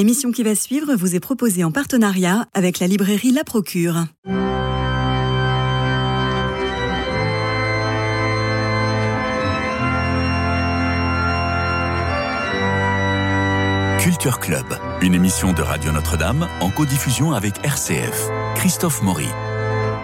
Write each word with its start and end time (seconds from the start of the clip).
L'émission 0.00 0.32
qui 0.32 0.42
va 0.42 0.54
suivre 0.54 0.94
vous 0.94 1.14
est 1.14 1.20
proposée 1.20 1.62
en 1.62 1.72
partenariat 1.72 2.46
avec 2.54 2.78
la 2.78 2.86
librairie 2.86 3.32
La 3.32 3.44
Procure. 3.44 4.06
Culture 13.98 14.38
Club, 14.40 14.64
une 15.02 15.12
émission 15.12 15.52
de 15.52 15.60
Radio 15.60 15.92
Notre-Dame 15.92 16.48
en 16.62 16.70
codiffusion 16.70 17.32
avec 17.32 17.62
RCF. 17.62 18.26
Christophe 18.54 19.02
Maury. 19.02 19.28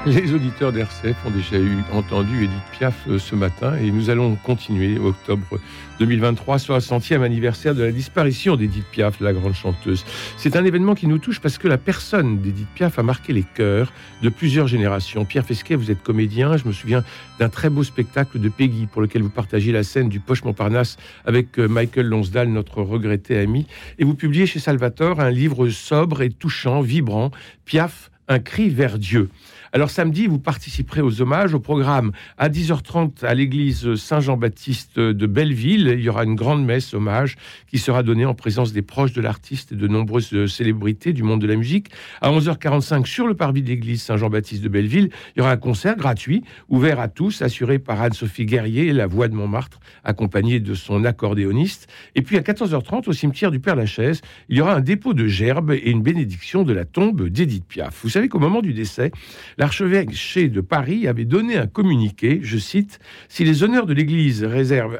Les 0.07 0.33
auditeurs 0.33 0.71
d'RCF 0.71 1.17
ont 1.27 1.33
déjà 1.33 1.59
eu 1.59 1.79
entendu 1.93 2.45
Edith 2.45 2.63
Piaf 2.71 2.95
euh, 3.09 3.19
ce 3.19 3.35
matin 3.35 3.77
et 3.77 3.91
nous 3.91 4.09
allons 4.09 4.37
continuer 4.37 5.01
octobre 5.01 5.59
2023, 5.99 6.59
60e 6.59 7.23
anniversaire 7.23 7.75
de 7.75 7.83
la 7.83 7.91
disparition 7.91 8.55
d'Edith 8.55 8.85
Piaf, 8.93 9.19
la 9.19 9.33
grande 9.33 9.55
chanteuse. 9.55 10.05
C'est 10.37 10.55
un 10.55 10.65
événement 10.65 10.95
qui 10.95 11.09
nous 11.09 11.19
touche 11.19 11.41
parce 11.41 11.59
que 11.59 11.67
la 11.67 11.77
personne 11.77 12.39
d'Edith 12.39 12.69
Piaf 12.77 13.01
a 13.01 13.03
marqué 13.03 13.33
les 13.33 13.43
cœurs 13.43 13.93
de 14.23 14.29
plusieurs 14.29 14.69
générations. 14.69 15.25
Pierre 15.25 15.45
Fesquet, 15.45 15.75
vous 15.75 15.91
êtes 15.91 16.05
comédien. 16.05 16.57
Je 16.57 16.69
me 16.69 16.73
souviens 16.73 17.03
d'un 17.41 17.49
très 17.49 17.69
beau 17.69 17.83
spectacle 17.83 18.39
de 18.39 18.49
Peggy 18.49 18.87
pour 18.87 19.03
lequel 19.03 19.23
vous 19.23 19.29
partagez 19.29 19.73
la 19.73 19.83
scène 19.83 20.09
du 20.09 20.21
Poche 20.21 20.45
Montparnasse 20.45 20.99
avec 21.25 21.59
euh, 21.59 21.67
Michael 21.67 22.07
Lonsdale, 22.07 22.51
notre 22.51 22.81
regretté 22.81 23.37
ami. 23.39 23.67
Et 23.99 24.05
vous 24.05 24.15
publiez 24.15 24.47
chez 24.47 24.61
Salvatore 24.61 25.19
un 25.19 25.31
livre 25.31 25.69
sobre 25.69 26.23
et 26.23 26.31
touchant, 26.31 26.81
vibrant, 26.81 27.33
Piaf, 27.65 28.13
un 28.29 28.39
cri 28.39 28.69
vers 28.69 28.99
Dieu. 28.99 29.31
Alors 29.73 29.91
samedi, 29.91 30.27
vous 30.27 30.39
participerez 30.39 31.03
aux 31.03 31.21
hommages 31.21 31.53
au 31.53 31.61
programme 31.61 32.13
à 32.39 32.49
10h30 32.49 33.25
à 33.27 33.35
l'église 33.35 33.97
Saint-Jean-Baptiste 33.97 34.99
de 34.99 35.27
Belleville. 35.27 35.95
Il 35.99 36.01
y 36.01 36.09
aura 36.09 36.25
une 36.25 36.35
grande 36.35 36.65
messe 36.65 36.95
hommage 36.95 37.37
qui 37.67 37.79
sera 37.79 38.03
donnée 38.03 38.25
en 38.25 38.33
présence 38.33 38.73
des 38.73 38.81
proches 38.81 39.13
de 39.13 39.21
l'artiste 39.21 39.73
et 39.73 39.75
de 39.75 39.87
nombreuses 39.87 40.47
célébrités 40.47 41.13
du 41.13 41.23
monde 41.23 41.43
de 41.43 41.47
la 41.47 41.57
musique. 41.57 41.89
À 42.23 42.31
11h45 42.31 43.05
sur 43.05 43.27
le 43.27 43.35
parvis 43.35 43.63
de 43.63 43.69
l'église 43.69 44.03
Saint-Jean-Baptiste 44.03 44.63
de 44.63 44.69
Belleville, 44.69 45.11
il 45.35 45.41
y 45.41 45.43
aura 45.43 45.51
un 45.51 45.57
concert 45.59 45.97
gratuit 45.97 46.43
ouvert 46.69 46.99
à 46.99 47.09
tous, 47.09 47.43
assuré 47.43 47.79
par 47.79 48.01
Anne-Sophie 48.01 48.47
Guerrier, 48.47 48.93
la 48.93 49.07
voix 49.07 49.29
de 49.29 49.35
Montmartre, 49.35 49.81
accompagnée 50.05 50.61
de 50.61 50.75
son 50.75 51.05
accordéoniste. 51.05 51.89
Et 52.15 52.23
puis 52.23 52.39
à 52.39 52.41
14h30 52.41 53.09
au 53.09 53.13
cimetière 53.13 53.51
du 53.51 53.61
Père-Lachaise, 53.61 54.23
il 54.49 54.57
y 54.57 54.61
aura 54.61 54.75
un 54.75 54.81
dépôt 54.81 55.13
de 55.13 55.27
gerbes 55.27 55.73
et 55.73 55.91
une 55.91 56.03
bénédiction 56.03 56.63
de 56.63 56.73
la 56.73 56.87
tombe 56.87 57.29
d'Édith 57.29 57.67
Piaf. 57.67 58.07
Savez 58.17 58.29
qu'au 58.29 58.39
moment 58.39 58.63
du 58.63 58.73
décès, 58.73 59.11
l'archevêché 59.59 60.49
de 60.49 60.63
Paris 60.63 61.07
avait 61.07 61.27
donné 61.27 61.57
un 61.59 61.67
communiqué, 61.67 62.41
je 62.43 62.57
cite, 62.57 62.99
Si 63.29 63.45
les 63.45 63.63
honneurs 63.63 63.85
de 63.85 63.93
l'Église 63.93 64.43
réservés 64.43 64.99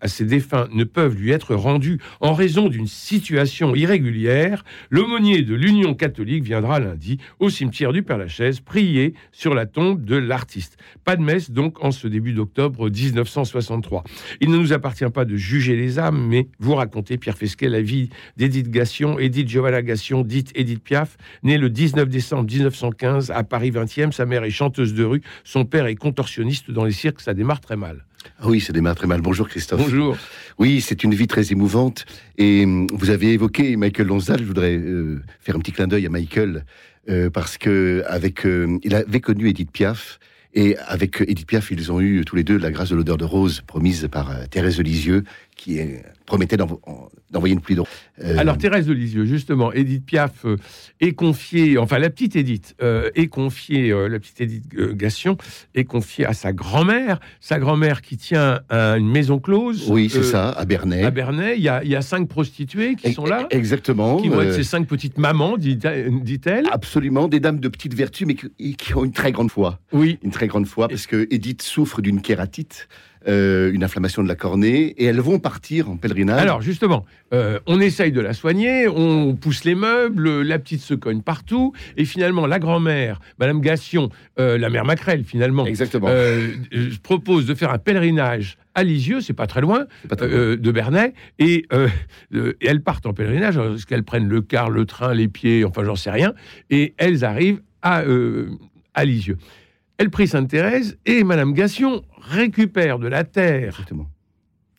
à 0.00 0.08
ses 0.08 0.24
défunts 0.24 0.68
ne 0.72 0.84
peuvent 0.84 1.16
lui 1.16 1.30
être 1.30 1.54
rendus 1.54 1.98
en 2.20 2.32
raison 2.32 2.68
d'une 2.68 2.86
situation 2.86 3.74
irrégulière, 3.74 4.64
l'aumônier 4.90 5.42
de 5.42 5.54
l'Union 5.54 5.94
catholique 5.94 6.44
viendra 6.44 6.80
lundi 6.80 7.18
au 7.38 7.50
cimetière 7.50 7.92
du 7.92 8.02
Père-Lachaise 8.02 8.60
prier 8.60 9.14
sur 9.32 9.54
la 9.54 9.66
tombe 9.66 10.04
de 10.04 10.16
l'artiste. 10.16 10.76
Pas 11.04 11.16
de 11.16 11.22
messe 11.22 11.50
donc 11.50 11.82
en 11.84 11.90
ce 11.90 12.06
début 12.06 12.32
d'octobre 12.32 12.88
1963. 12.88 14.04
Il 14.40 14.50
ne 14.50 14.58
nous 14.58 14.72
appartient 14.72 15.08
pas 15.10 15.24
de 15.24 15.36
juger 15.36 15.76
les 15.76 15.98
âmes, 15.98 16.26
mais 16.28 16.48
vous 16.58 16.74
raconter, 16.74 17.18
Pierre 17.18 17.36
Fesquet, 17.36 17.68
la 17.68 17.82
vie 17.82 18.10
d'Édith 18.36 18.70
Gassion, 18.70 19.18
Édith 19.18 19.48
Giovanna 19.48 19.82
Gassion, 19.82 20.22
dite 20.22 20.52
Édith 20.54 20.82
Piaf, 20.82 21.16
née 21.42 21.58
le 21.58 21.70
19 21.70 22.08
décembre 22.08 22.50
1915 22.50 23.30
à 23.30 23.42
Paris 23.42 23.70
20 23.70 23.88
sa 24.12 24.26
mère 24.26 24.44
est 24.44 24.50
chanteuse 24.50 24.94
de 24.94 25.04
rue, 25.04 25.22
son 25.44 25.64
père 25.64 25.86
est 25.86 25.96
contorsionniste 25.96 26.70
dans 26.70 26.84
les 26.84 26.92
cirques, 26.92 27.20
ça 27.20 27.34
démarre 27.34 27.60
très 27.60 27.76
mal. 27.76 28.07
Ah 28.40 28.48
oui, 28.48 28.60
ça 28.60 28.72
démarre 28.72 28.94
très 28.94 29.06
mal. 29.06 29.20
Bonjour 29.20 29.48
Christophe. 29.48 29.80
Bonjour. 29.80 30.16
Oui, 30.58 30.80
c'est 30.80 31.04
une 31.04 31.14
vie 31.14 31.26
très 31.26 31.52
émouvante. 31.52 32.04
Et 32.36 32.64
hum, 32.64 32.86
vous 32.92 33.10
avez 33.10 33.32
évoqué 33.32 33.76
Michael 33.76 34.06
Lonsdale. 34.06 34.40
Je 34.40 34.44
voudrais 34.44 34.76
euh, 34.76 35.22
faire 35.40 35.56
un 35.56 35.58
petit 35.60 35.72
clin 35.72 35.86
d'œil 35.86 36.06
à 36.06 36.10
Michael 36.10 36.64
euh, 37.08 37.30
parce 37.30 37.58
que 37.58 38.02
avec, 38.06 38.44
euh, 38.46 38.78
il 38.82 38.94
avait 38.94 39.20
connu 39.20 39.48
Edith 39.48 39.70
Piaf. 39.70 40.18
Et 40.54 40.76
avec 40.78 41.20
Edith 41.20 41.46
Piaf, 41.46 41.70
ils 41.70 41.92
ont 41.92 42.00
eu 42.00 42.24
tous 42.24 42.34
les 42.34 42.42
deux 42.42 42.56
la 42.56 42.70
grâce 42.70 42.88
de 42.88 42.96
l'odeur 42.96 43.18
de 43.18 43.24
rose 43.24 43.60
promise 43.66 44.08
par 44.10 44.48
Thérèse 44.48 44.80
Lisieux, 44.80 45.24
qui 45.58 45.80
promettait 46.24 46.56
d'envoyer 46.56 47.54
une 47.54 47.60
pluie 47.60 47.74
d'eau. 47.74 47.86
Euh, 48.22 48.38
Alors 48.38 48.56
Thérèse 48.56 48.86
de 48.86 48.92
Lisieux, 48.92 49.24
justement, 49.24 49.72
Edith 49.72 50.06
Piaf 50.06 50.44
euh, 50.44 50.56
est 51.00 51.12
confiée, 51.12 51.76
enfin 51.78 51.98
la 51.98 52.10
petite 52.10 52.36
Edith 52.36 52.76
euh, 52.80 53.10
est 53.16 53.26
confiée, 53.26 53.90
la 53.90 54.18
petite 54.18 54.40
Edith 54.40 54.68
Gassion 54.94 55.36
est 55.74 55.84
confiée 55.84 56.24
à 56.24 56.32
sa 56.32 56.52
grand-mère, 56.52 57.18
sa 57.40 57.58
grand-mère 57.58 58.02
qui 58.02 58.16
tient 58.16 58.60
une 58.70 59.10
maison 59.10 59.38
close. 59.38 59.90
Oui, 59.90 60.08
c'est 60.08 60.22
ça, 60.22 60.50
à 60.50 60.64
Bernay. 60.64 61.02
À 61.02 61.10
Bernay, 61.10 61.56
il 61.56 61.62
y 61.62 61.68
a, 61.68 61.82
il 61.82 61.90
y 61.90 61.96
a 61.96 62.02
cinq 62.02 62.28
prostituées 62.28 62.94
qui 62.94 63.12
sont 63.12 63.26
là. 63.26 63.46
Exactement. 63.50 64.18
Qui 64.18 64.28
vont 64.28 64.40
être 64.40 64.54
ces 64.54 64.62
cinq 64.62 64.86
petites 64.86 65.18
mamans, 65.18 65.56
dit-elle. 65.58 66.68
Absolument, 66.70 67.28
des 67.28 67.40
dames 67.40 67.58
de 67.58 67.68
petite 67.68 67.94
vertu, 67.94 68.26
mais 68.26 68.34
qui, 68.34 68.76
qui, 68.76 68.94
ont 68.94 69.04
une 69.04 69.12
très 69.12 69.32
grande 69.32 69.50
foi. 69.50 69.80
Oui. 69.92 70.18
Une 70.22 70.30
très 70.30 70.46
grande 70.46 70.66
foi, 70.66 70.88
parce 70.88 71.06
que 71.06 71.26
Edith 71.30 71.62
souffre 71.62 72.00
d'une 72.00 72.20
kératite. 72.20 72.88
Euh, 73.26 73.72
une 73.72 73.82
inflammation 73.82 74.22
de 74.22 74.28
la 74.28 74.36
cornée, 74.36 74.94
et 74.96 75.04
elles 75.04 75.20
vont 75.20 75.40
partir 75.40 75.90
en 75.90 75.96
pèlerinage. 75.96 76.40
Alors 76.40 76.62
justement, 76.62 77.04
euh, 77.34 77.58
on 77.66 77.80
essaye 77.80 78.12
de 78.12 78.20
la 78.20 78.32
soigner, 78.32 78.86
on 78.86 79.34
pousse 79.34 79.64
les 79.64 79.74
meubles, 79.74 80.42
la 80.42 80.58
petite 80.60 80.80
se 80.80 80.94
cogne 80.94 81.20
partout, 81.20 81.72
et 81.96 82.04
finalement 82.04 82.46
la 82.46 82.60
grand-mère, 82.60 83.20
Madame 83.40 83.60
Gassion, 83.60 84.08
euh, 84.38 84.56
la 84.56 84.70
mère 84.70 84.84
Macrel 84.84 85.24
finalement, 85.24 85.66
Exactement. 85.66 86.08
propose 87.02 87.44
de 87.46 87.54
faire 87.54 87.72
un 87.72 87.78
pèlerinage 87.78 88.56
à 88.76 88.84
Lisieux, 88.84 89.20
c'est 89.20 89.32
pas 89.32 89.48
très 89.48 89.62
loin, 89.62 89.86
de 90.10 90.70
Bernay, 90.70 91.12
et, 91.40 91.66
et, 92.32 92.54
elles 92.60 92.82
partent 92.82 93.06
en 93.06 93.12
pèlerinage, 93.12 93.58
est-ce 93.58 93.84
qu'elles 93.84 94.04
prennent 94.04 94.28
le 94.28 94.42
car, 94.42 94.70
le 94.70 94.84
train, 94.86 95.12
les 95.12 95.26
pieds, 95.26 95.64
enfin 95.64 95.82
j'en 95.82 95.96
sais 95.96 96.12
rien, 96.12 96.34
et 96.70 96.94
elles 96.98 97.24
arrivent 97.24 97.62
à, 97.82 98.04
à 98.94 99.04
Lisieux. 99.04 99.38
Elle 100.00 100.10
prie 100.10 100.28
Sainte-Thérèse 100.28 100.96
et 101.06 101.24
Madame 101.24 101.52
Gassion 101.52 102.02
récupère 102.22 103.00
de 103.00 103.08
la 103.08 103.24
terre. 103.24 103.84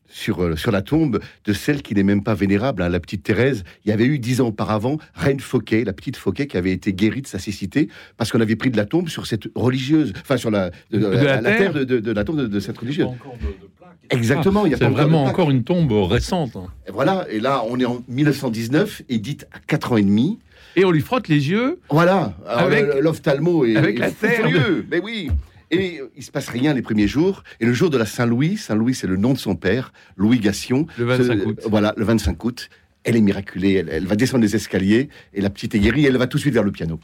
Sur, 0.08 0.42
euh, 0.42 0.56
sur 0.56 0.72
la 0.72 0.80
tombe 0.80 1.20
de 1.44 1.52
celle 1.52 1.82
qui 1.82 1.94
n'est 1.94 2.02
même 2.02 2.22
pas 2.22 2.32
vénérable, 2.32 2.80
hein, 2.80 2.88
la 2.88 3.00
petite 3.00 3.22
Thérèse. 3.22 3.62
Il 3.84 3.90
y 3.90 3.92
avait 3.92 4.06
eu 4.06 4.18
dix 4.18 4.40
ans 4.40 4.46
auparavant 4.48 4.96
Reine 5.12 5.38
Fauquet, 5.38 5.84
la 5.84 5.92
petite 5.92 6.16
Fauquet 6.16 6.46
qui 6.46 6.56
avait 6.56 6.72
été 6.72 6.94
guérie 6.94 7.20
de 7.20 7.26
sa 7.26 7.38
cécité 7.38 7.90
parce 8.16 8.32
qu'on 8.32 8.40
avait 8.40 8.56
pris 8.56 8.70
de 8.70 8.78
la 8.78 8.86
tombe 8.86 9.10
sur 9.10 9.26
cette 9.26 9.44
religieuse, 9.54 10.14
enfin 10.22 10.38
sur 10.38 10.50
la, 10.50 10.70
la, 10.90 11.42
terre, 11.42 11.74
de, 11.74 12.12
la 12.12 12.24
tombe 12.24 12.40
de, 12.40 12.60
cette 12.60 12.78
religieuse. 12.78 13.10
Exactement, 14.08 14.64
il 14.64 14.72
y 14.72 14.74
a 14.74 14.88
vraiment 14.88 15.24
encore 15.24 15.50
une 15.50 15.64
tombe 15.64 15.92
récente. 15.92 16.56
Hein. 16.56 16.68
Et 16.88 16.92
voilà, 16.92 17.26
et 17.30 17.40
là 17.40 17.62
on 17.68 17.78
est 17.78 17.84
en 17.84 18.02
1919, 18.08 19.02
Édite 19.10 19.46
à 19.52 19.58
4 19.66 19.92
ans 19.92 19.96
et 19.98 20.02
demi 20.02 20.38
et 20.76 20.84
on 20.84 20.90
lui 20.90 21.00
frotte 21.00 21.28
les 21.28 21.50
yeux. 21.50 21.78
Voilà, 21.90 22.34
avec 22.46 22.86
l'ophtalmo 23.00 23.64
et 23.64 23.76
avec 23.76 23.98
la 23.98 24.10
terre. 24.10 24.46
mais 24.90 25.00
oui. 25.00 25.30
Et 25.70 26.00
il 26.16 26.22
se 26.22 26.32
passe 26.32 26.48
rien 26.48 26.74
les 26.74 26.82
premiers 26.82 27.06
jours. 27.06 27.44
Et 27.60 27.66
le 27.66 27.72
jour 27.72 27.90
de 27.90 27.98
la 27.98 28.06
Saint-Louis, 28.06 28.56
Saint-Louis 28.56 28.94
c'est 28.94 29.06
le 29.06 29.16
nom 29.16 29.32
de 29.32 29.38
son 29.38 29.54
père, 29.54 29.92
Louis 30.16 30.40
Gassion. 30.40 30.86
Le 30.98 31.04
25 31.04 31.46
août. 31.46 31.60
Voilà, 31.66 31.94
le 31.96 32.04
25 32.04 32.44
août. 32.44 32.70
Elle 33.04 33.16
est 33.16 33.20
miraculée, 33.20 33.84
elle, 33.88 34.06
va 34.06 34.14
descendre 34.14 34.42
les 34.42 34.56
escaliers 34.56 35.08
et 35.32 35.40
la 35.40 35.48
petite 35.48 35.74
est 35.74 35.78
guérie, 35.78 36.04
elle 36.04 36.18
va 36.18 36.26
tout 36.26 36.36
de 36.36 36.42
suite 36.42 36.52
vers 36.52 36.64
le 36.64 36.72
piano. 36.72 37.00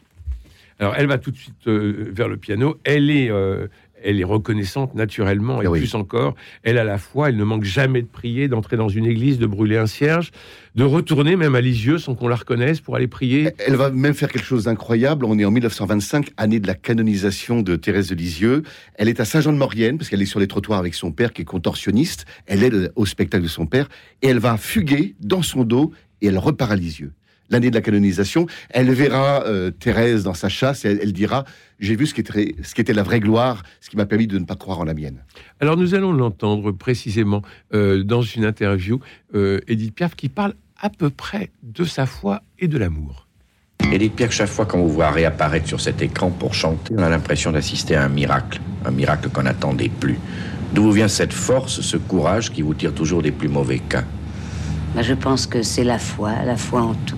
Alors 0.78 0.94
elle 0.98 1.06
va 1.06 1.16
tout 1.16 1.30
de 1.30 1.36
suite 1.36 1.66
euh, 1.68 2.10
vers 2.10 2.28
le 2.28 2.36
piano. 2.36 2.78
Elle 2.84 3.10
est, 3.10 3.30
euh, 3.30 3.68
elle 4.02 4.20
est 4.20 4.24
reconnaissante 4.24 4.94
naturellement 4.94 5.62
et 5.62 5.66
plus 5.66 5.94
encore, 5.94 6.34
elle 6.62 6.78
a 6.78 6.84
la 6.84 6.98
foi, 6.98 7.28
elle 7.28 7.36
ne 7.36 7.44
manque 7.44 7.64
jamais 7.64 8.02
de 8.02 8.06
prier, 8.06 8.48
d'entrer 8.48 8.76
dans 8.76 8.88
une 8.88 9.06
église, 9.06 9.38
de 9.38 9.46
brûler 9.46 9.76
un 9.76 9.86
cierge, 9.86 10.30
de 10.74 10.84
retourner 10.84 11.36
même 11.36 11.54
à 11.54 11.60
Lisieux 11.60 11.98
sans 11.98 12.14
qu'on 12.14 12.28
la 12.28 12.36
reconnaisse 12.36 12.80
pour 12.80 12.96
aller 12.96 13.08
prier. 13.08 13.50
Elle 13.58 13.76
va 13.76 13.90
même 13.90 14.14
faire 14.14 14.30
quelque 14.30 14.44
chose 14.44 14.64
d'incroyable. 14.64 15.24
On 15.24 15.38
est 15.38 15.44
en 15.44 15.50
1925, 15.50 16.30
année 16.36 16.60
de 16.60 16.66
la 16.66 16.74
canonisation 16.74 17.62
de 17.62 17.76
Thérèse 17.76 18.08
de 18.08 18.14
Lisieux. 18.14 18.62
Elle 18.94 19.08
est 19.08 19.20
à 19.20 19.24
Saint-Jean-de-Maurienne 19.24 19.98
parce 19.98 20.10
qu'elle 20.10 20.22
est 20.22 20.26
sur 20.26 20.40
les 20.40 20.48
trottoirs 20.48 20.78
avec 20.78 20.94
son 20.94 21.12
père 21.12 21.32
qui 21.32 21.42
est 21.42 21.46
contorsionniste. 21.46 22.26
Elle 22.46 22.62
est 22.62 22.90
au 22.96 23.06
spectacle 23.06 23.44
de 23.44 23.48
son 23.48 23.66
père 23.66 23.88
et 24.22 24.28
elle 24.28 24.38
va 24.38 24.56
fuguer 24.56 25.14
dans 25.20 25.42
son 25.42 25.64
dos 25.64 25.92
et 26.20 26.26
elle 26.26 26.38
repart 26.38 26.72
à 26.72 26.76
Lisieux 26.76 27.12
l'année 27.50 27.70
de 27.70 27.74
la 27.74 27.80
canonisation, 27.80 28.46
elle 28.70 28.90
verra 28.90 29.44
euh, 29.44 29.70
Thérèse 29.70 30.24
dans 30.24 30.34
sa 30.34 30.48
chasse 30.48 30.84
et 30.84 30.98
elle, 31.00 31.12
dira 31.12 31.44
J'ai 31.80 31.96
vu 31.96 32.06
ce 32.06 32.14
qu'était, 32.14 32.54
ce 32.62 32.80
était 32.80 32.92
la 32.92 33.02
vraie 33.02 33.20
gloire, 33.20 33.62
ce 33.80 33.90
qui 33.90 33.96
m'a 33.96 34.06
permis 34.06 34.26
de 34.26 34.38
ne 34.38 34.44
pas 34.44 34.56
croire 34.56 34.80
en 34.80 34.84
la 34.84 34.94
mienne. 34.94 35.22
Alors 35.60 35.76
nous 35.76 35.94
allons 35.94 36.12
l'entendre 36.12 36.72
précisément 36.72 37.42
euh, 37.74 38.02
dans 38.02 38.22
une 38.22 38.44
interview, 38.44 39.00
euh, 39.34 39.60
Edith 39.68 39.94
Piaf, 39.94 40.14
qui 40.14 40.28
parle 40.28 40.54
à 40.80 40.90
peu 40.90 41.10
près 41.10 41.50
de 41.62 41.84
sa 41.84 42.06
foi 42.06 42.42
et 42.58 42.68
de 42.68 42.78
l'amour. 42.78 43.26
Edith 43.92 44.14
Piaf, 44.16 44.32
chaque 44.32 44.48
fois 44.48 44.66
qu'on 44.66 44.82
vous 44.82 44.92
voit 44.92 45.10
réapparaître 45.10 45.68
sur 45.68 45.80
cet 45.80 46.02
écran 46.02 46.30
pour 46.30 46.54
chanter, 46.54 46.94
on 46.96 47.02
a 47.02 47.08
l'impression 47.08 47.52
d'assister 47.52 47.94
à 47.94 48.04
un 48.04 48.08
miracle, 48.08 48.60
un 48.84 48.90
miracle 48.90 49.28
qu'on 49.30 49.44
n'attendait 49.44 49.90
plus. 50.00 50.18
D'où 50.72 50.82
vous 50.82 50.92
vient 50.92 51.08
cette 51.08 51.32
force, 51.32 51.80
ce 51.80 51.96
courage 51.96 52.50
qui 52.50 52.62
vous 52.62 52.74
tire 52.74 52.92
toujours 52.92 53.22
des 53.22 53.30
plus 53.30 53.48
mauvais 53.48 53.78
cas? 53.78 54.04
Bah, 54.94 55.02
Je 55.02 55.14
pense 55.14 55.46
que 55.46 55.62
c'est 55.62 55.84
la 55.84 55.98
foi, 55.98 56.32
la 56.44 56.56
foi 56.56 56.82
en 56.82 56.94
tout. 56.94 57.16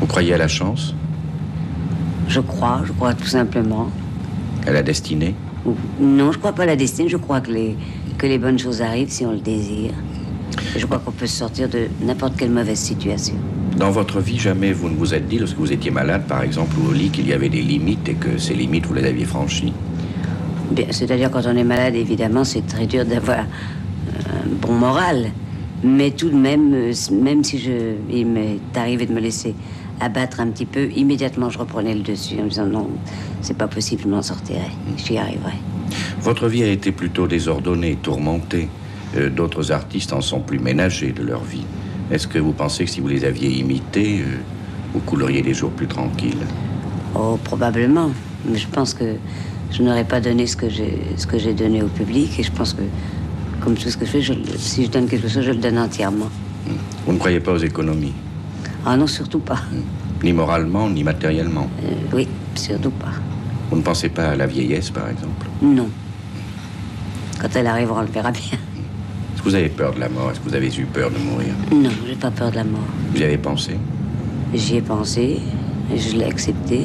Vous 0.00 0.06
croyez 0.06 0.34
à 0.34 0.38
la 0.38 0.48
chance 0.48 0.94
Je 2.28 2.40
crois, 2.40 2.82
je 2.84 2.92
crois 2.92 3.14
tout 3.14 3.26
simplement. 3.26 3.90
À 4.66 4.72
la 4.72 4.82
destinée 4.82 5.34
Non, 6.00 6.32
je 6.32 6.38
crois 6.38 6.52
pas 6.52 6.64
à 6.64 6.66
la 6.66 6.76
destinée, 6.76 7.08
je 7.08 7.16
crois 7.16 7.40
que 7.40 7.50
les, 7.50 7.76
que 8.18 8.26
les 8.26 8.38
bonnes 8.38 8.58
choses 8.58 8.82
arrivent 8.82 9.10
si 9.10 9.24
on 9.26 9.32
le 9.32 9.38
désire. 9.38 9.92
je 10.76 10.84
crois 10.86 10.98
qu'on 10.98 11.12
peut 11.12 11.26
sortir 11.26 11.68
de 11.68 11.86
n'importe 12.02 12.36
quelle 12.36 12.50
mauvaise 12.50 12.78
situation. 12.78 13.34
Dans 13.76 13.90
votre 13.90 14.20
vie, 14.20 14.38
jamais 14.38 14.72
vous 14.72 14.88
ne 14.88 14.94
vous 14.96 15.14
êtes 15.14 15.26
dit, 15.26 15.38
lorsque 15.38 15.56
vous 15.56 15.72
étiez 15.72 15.90
malade, 15.90 16.24
par 16.28 16.42
exemple, 16.42 16.76
ou 16.78 16.90
au 16.90 16.92
lit, 16.92 17.10
qu'il 17.10 17.26
y 17.26 17.32
avait 17.32 17.48
des 17.48 17.62
limites 17.62 18.08
et 18.08 18.14
que 18.14 18.38
ces 18.38 18.54
limites, 18.54 18.86
vous 18.86 18.94
les 18.94 19.04
aviez 19.04 19.24
franchies 19.24 19.72
C'est-à-dire, 20.90 21.30
quand 21.30 21.42
on 21.46 21.56
est 21.56 21.64
malade, 21.64 21.94
évidemment, 21.96 22.44
c'est 22.44 22.66
très 22.66 22.86
dur 22.86 23.04
d'avoir 23.04 23.40
un 23.40 24.48
bon 24.60 24.74
moral. 24.74 25.30
Mais 25.84 26.10
tout 26.12 26.30
de 26.30 26.36
même, 26.36 26.72
euh, 26.72 26.92
même 27.12 27.44
si 27.44 27.58
je, 27.58 27.94
il 28.10 28.26
m'est 28.26 28.58
arrivé 28.74 29.04
de 29.04 29.12
me 29.12 29.20
laisser 29.20 29.54
abattre 30.00 30.40
un 30.40 30.48
petit 30.48 30.64
peu, 30.64 30.88
immédiatement 30.96 31.50
je 31.50 31.58
reprenais 31.58 31.94
le 31.94 32.00
dessus 32.00 32.36
en 32.40 32.44
me 32.44 32.48
disant 32.48 32.66
non, 32.66 32.88
c'est 33.42 33.56
pas 33.56 33.68
possible, 33.68 34.02
je 34.04 34.08
m'en 34.08 34.22
sortirai, 34.22 34.70
j'y 34.96 35.18
arriverai. 35.18 35.52
Votre 36.20 36.48
vie 36.48 36.62
a 36.62 36.68
été 36.68 36.90
plutôt 36.90 37.26
désordonnée, 37.26 37.96
tourmentée. 38.02 38.68
Euh, 39.16 39.28
D'autres 39.28 39.72
artistes 39.72 40.12
en 40.14 40.22
sont 40.22 40.40
plus 40.40 40.58
ménagés 40.58 41.12
de 41.12 41.22
leur 41.22 41.44
vie. 41.44 41.66
Est-ce 42.10 42.26
que 42.26 42.38
vous 42.38 42.52
pensez 42.52 42.86
que 42.86 42.90
si 42.90 43.00
vous 43.00 43.08
les 43.08 43.24
aviez 43.24 43.50
imités, 43.50 44.20
euh, 44.20 44.38
vous 44.94 45.00
couleriez 45.00 45.42
des 45.42 45.54
jours 45.54 45.70
plus 45.70 45.86
tranquilles? 45.86 46.46
Oh, 47.14 47.38
probablement. 47.44 48.10
Mais 48.48 48.58
je 48.58 48.68
pense 48.68 48.94
que 48.94 49.16
je 49.70 49.82
n'aurais 49.82 50.04
pas 50.04 50.20
donné 50.20 50.46
ce 50.46 50.56
que 50.56 50.68
j'ai 50.68 50.98
ce 51.16 51.26
que 51.26 51.38
j'ai 51.38 51.52
donné 51.52 51.82
au 51.82 51.88
public 51.88 52.38
et 52.38 52.42
je 52.42 52.52
pense 52.52 52.72
que 52.72 52.82
comme 53.60 53.74
tout 53.74 53.88
ce 53.88 53.96
que 53.96 54.04
je 54.04 54.10
fais, 54.10 54.22
je 54.22 54.32
si 54.56 54.84
je 54.84 54.90
donne 54.90 55.06
quelque 55.06 55.28
chose, 55.28 55.42
je 55.42 55.50
le 55.52 55.58
donne 55.58 55.78
entièrement. 55.78 56.28
Vous 57.06 57.12
ne 57.12 57.18
croyez 57.18 57.40
pas 57.40 57.52
aux 57.52 57.58
économies? 57.58 58.14
Ah 58.86 58.96
non, 58.96 59.06
surtout 59.06 59.38
pas. 59.38 59.60
Ni 60.22 60.32
moralement, 60.32 60.88
ni 60.88 61.02
matériellement? 61.02 61.68
Euh, 61.84 61.92
oui, 62.14 62.28
surtout 62.54 62.90
pas. 62.90 63.12
Vous 63.70 63.76
ne 63.76 63.82
pensez 63.82 64.08
pas 64.08 64.28
à 64.30 64.36
la 64.36 64.46
vieillesse, 64.46 64.90
par 64.90 65.08
exemple? 65.08 65.46
Non. 65.62 65.88
Quand 67.40 67.48
elle 67.54 67.66
arrivera, 67.66 68.00
on 68.00 68.02
le 68.02 68.10
verra 68.10 68.30
bien. 68.30 68.42
Est-ce 68.42 69.42
que 69.42 69.48
vous 69.48 69.54
avez 69.54 69.68
peur 69.68 69.94
de 69.94 70.00
la 70.00 70.08
mort? 70.08 70.30
Est-ce 70.30 70.40
que 70.40 70.48
vous 70.48 70.54
avez 70.54 70.74
eu 70.74 70.84
peur 70.84 71.10
de 71.10 71.18
mourir? 71.18 71.54
Non, 71.72 71.90
j'ai 72.06 72.14
pas 72.14 72.30
peur 72.30 72.50
de 72.50 72.56
la 72.56 72.64
mort. 72.64 72.80
Vous 73.12 73.20
y 73.20 73.24
avez 73.24 73.38
pensé? 73.38 73.76
J'y 74.54 74.76
ai 74.76 74.82
pensé, 74.82 75.40
je 75.94 76.16
l'ai 76.16 76.24
accepté. 76.24 76.82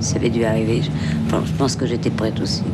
Ça 0.00 0.16
avait 0.16 0.30
dû 0.30 0.44
arriver, 0.44 0.82
je 0.82 1.52
pense 1.56 1.76
que 1.76 1.86
j'étais 1.86 2.10
prête 2.10 2.40
aussi. 2.40 2.64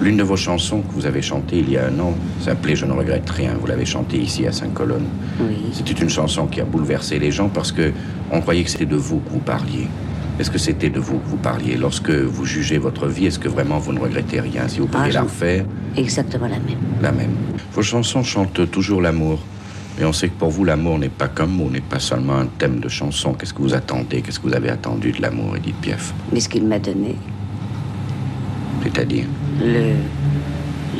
L'une 0.00 0.16
de 0.16 0.22
vos 0.22 0.36
chansons 0.36 0.80
que 0.82 0.92
vous 0.92 1.06
avez 1.06 1.22
chantée 1.22 1.58
il 1.58 1.70
y 1.70 1.76
a 1.78 1.86
un 1.86 1.98
an 2.00 2.14
s'appelait 2.40 2.76
Je 2.76 2.84
ne 2.84 2.92
regrette 2.92 3.28
rien. 3.30 3.52
Vous 3.60 3.66
l'avez 3.66 3.86
chantée 3.86 4.18
ici 4.18 4.46
à 4.46 4.52
Saint-Colonne. 4.52 5.06
Oui. 5.40 5.56
C'était 5.72 5.92
une 5.94 6.10
chanson 6.10 6.46
qui 6.46 6.60
a 6.60 6.64
bouleversé 6.64 7.18
les 7.18 7.30
gens 7.30 7.48
parce 7.48 7.72
que 7.72 7.92
on 8.30 8.40
croyait 8.40 8.64
que 8.64 8.70
c'était 8.70 8.86
de 8.86 8.96
vous 8.96 9.18
que 9.20 9.30
vous 9.30 9.38
parliez. 9.38 9.86
Est-ce 10.40 10.50
que 10.50 10.58
c'était 10.58 10.90
de 10.90 10.98
vous 10.98 11.18
que 11.18 11.28
vous 11.28 11.36
parliez 11.36 11.76
Lorsque 11.76 12.10
vous 12.10 12.44
jugez 12.44 12.78
votre 12.78 13.06
vie, 13.06 13.26
est-ce 13.26 13.38
que 13.38 13.48
vraiment 13.48 13.78
vous 13.78 13.92
ne 13.92 14.00
regrettez 14.00 14.40
rien 14.40 14.66
Si 14.66 14.80
vous 14.80 14.86
pouviez 14.88 15.10
Ah, 15.10 15.14
la 15.14 15.22
refaire, 15.22 15.64
Exactement 15.96 16.48
la 16.48 16.58
même. 16.58 16.78
la 17.00 17.12
même. 17.12 17.30
Vos 17.72 17.82
chansons 17.82 18.24
chantent 18.24 18.68
toujours 18.70 19.00
l'amour. 19.00 19.38
Mais 19.96 20.04
on 20.04 20.12
sait 20.12 20.26
que 20.28 20.34
pour 20.36 20.50
vous, 20.50 20.64
l'amour 20.64 20.98
n'est 20.98 21.08
pas 21.08 21.28
qu'un 21.28 21.46
mot, 21.46 21.70
n'est 21.70 21.80
pas 21.80 22.00
seulement 22.00 22.34
un 22.38 22.46
thème 22.58 22.80
de 22.80 22.88
chanson. 22.88 23.32
Qu'est-ce 23.32 23.54
que 23.54 23.62
vous 23.62 23.74
attendez 23.74 24.22
Qu'est-ce 24.22 24.40
que 24.40 24.48
vous 24.48 24.54
avez 24.54 24.70
attendu 24.70 25.12
de 25.12 25.22
l'amour, 25.22 25.56
Edith 25.56 25.76
Piaf 25.76 26.12
Mais 26.32 26.40
ce 26.40 26.48
qu'il 26.48 26.66
m'a 26.66 26.80
donné, 26.80 27.14
C'est-à-dire 28.82 29.26
le, 29.60 29.94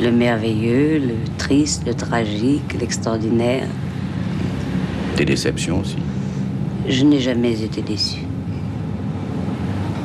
le 0.03 0.11
merveilleux, 0.11 0.99
le 0.99 1.15
triste, 1.37 1.85
le 1.85 1.93
tragique, 1.93 2.75
l'extraordinaire, 2.79 3.67
des 5.17 5.25
déceptions 5.25 5.79
aussi. 5.79 5.97
je 6.89 7.03
n'ai 7.05 7.19
jamais 7.21 7.61
été 7.63 7.81
déçu. 7.81 8.19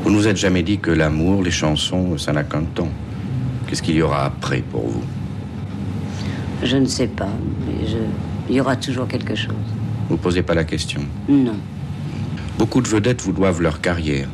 Vous 0.05 0.11
ne 0.11 0.17
vous 0.17 0.29
êtes 0.29 0.37
jamais 0.37 0.63
dit 0.63 0.79
que 0.79 0.91
l'amour, 0.93 1.43
les 1.43 1.51
chansons, 1.51 2.17
ça 2.17 2.33
n'a 2.33 2.45
qu'un 2.45 2.63
temps. 2.63 2.89
Qu'est-ce 3.67 3.83
qu'il 3.83 3.97
y 3.97 4.03
aura 4.03 4.25
après 4.25 4.63
pour 4.63 4.87
vous? 4.87 5.03
Je 6.63 6.77
ne 6.77 6.87
sais 6.87 7.09
pas, 7.09 7.29
mais 7.67 7.87
je, 7.89 7.97
il 8.49 8.57
y 8.57 8.61
aura 8.61 8.77
toujours 8.77 9.09
quelque 9.09 9.35
chose. 9.35 9.55
Vous 10.09 10.15
ne 10.17 10.21
posez 10.21 10.43
pas 10.43 10.55
la 10.55 10.65
question? 10.65 11.01
Non. 11.29 11.57
Beaucoup 12.59 12.81
de 12.81 12.89
vedettes 12.89 13.23
vous 13.23 13.33
doivent 13.33 13.63
leur 13.63 13.81
carrière. 13.81 14.29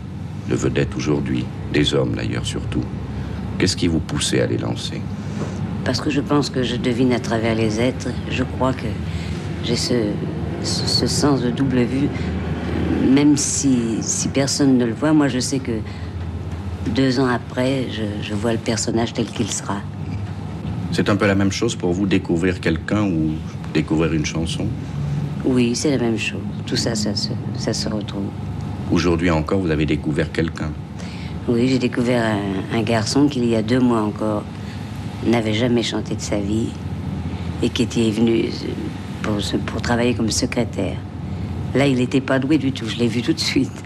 De 0.50 0.54
vedettes 0.54 0.94
aujourd'hui, 0.96 1.44
des 1.72 1.94
hommes 1.94 2.14
d'ailleurs 2.16 2.46
surtout. 2.46 2.82
Qu'est-ce 3.58 3.76
qui 3.76 3.88
vous 3.88 4.00
poussait 4.00 4.40
à 4.40 4.46
les 4.46 4.58
lancer 4.58 5.00
Parce 5.84 6.00
que 6.00 6.10
je 6.10 6.20
pense 6.20 6.50
que 6.50 6.62
je 6.62 6.76
devine 6.76 7.12
à 7.12 7.20
travers 7.20 7.54
les 7.54 7.80
êtres. 7.80 8.08
Je 8.30 8.42
crois 8.42 8.74
que 8.74 8.86
j'ai 9.64 9.76
ce, 9.76 9.94
ce, 10.62 11.06
sens 11.06 11.40
de 11.40 11.50
double 11.50 11.82
vue. 11.82 12.08
Même 13.10 13.36
si, 13.36 13.98
si 14.02 14.28
personne 14.28 14.76
ne 14.76 14.84
le 14.84 14.92
voit, 14.92 15.12
moi 15.12 15.28
je 15.28 15.38
sais 15.38 15.58
que 15.58 15.72
deux 16.94 17.18
ans 17.18 17.28
après, 17.28 17.86
je, 17.90 18.02
je 18.22 18.34
vois 18.34 18.52
le 18.52 18.58
personnage 18.58 19.14
tel 19.14 19.26
qu'il 19.26 19.50
sera. 19.50 19.80
C'est 20.92 21.08
un 21.08 21.16
peu 21.16 21.26
la 21.26 21.34
même 21.34 21.52
chose 21.52 21.74
pour 21.74 21.92
vous 21.92 22.06
découvrir 22.06 22.60
quelqu'un 22.60 23.04
ou 23.04 23.32
découvrir 23.72 24.12
une 24.12 24.26
chanson 24.26 24.66
Oui, 25.44 25.74
c'est 25.74 25.90
la 25.90 25.98
même 25.98 26.18
chose. 26.18 26.40
Tout 26.66 26.76
ça, 26.76 26.94
ça 26.94 27.14
se, 27.14 27.30
ça 27.56 27.72
se 27.72 27.88
retrouve. 27.88 28.26
Aujourd'hui 28.90 29.30
encore, 29.30 29.60
vous 29.60 29.70
avez 29.70 29.86
découvert 29.86 30.30
quelqu'un. 30.30 30.70
Oui, 31.48 31.68
j'ai 31.68 31.78
découvert 31.78 32.24
un, 32.74 32.82
garçon 32.82 33.28
qui, 33.28 33.38
il 33.38 33.46
y 33.48 33.54
a 33.54 33.62
deux 33.62 33.78
mois 33.78 34.00
encore, 34.00 34.42
n'avait 35.24 35.54
jamais 35.54 35.84
chanté 35.84 36.16
de 36.16 36.20
sa 36.20 36.38
vie 36.38 36.70
et 37.62 37.68
qui 37.68 37.84
était 37.84 38.10
venu 38.10 38.46
euh, 39.28 39.58
pour 39.64 39.80
travailler 39.80 40.14
comme 40.14 40.28
secrétaire. 40.30 40.96
Là, 41.72 41.86
il 41.86 41.98
n'était 41.98 42.20
pas 42.20 42.40
doué 42.40 42.58
du 42.58 42.72
tout, 42.72 42.88
je 42.88 42.96
l'ai 42.96 43.06
vu 43.06 43.22
tout 43.22 43.32
de 43.32 43.38
suite. 43.38 43.84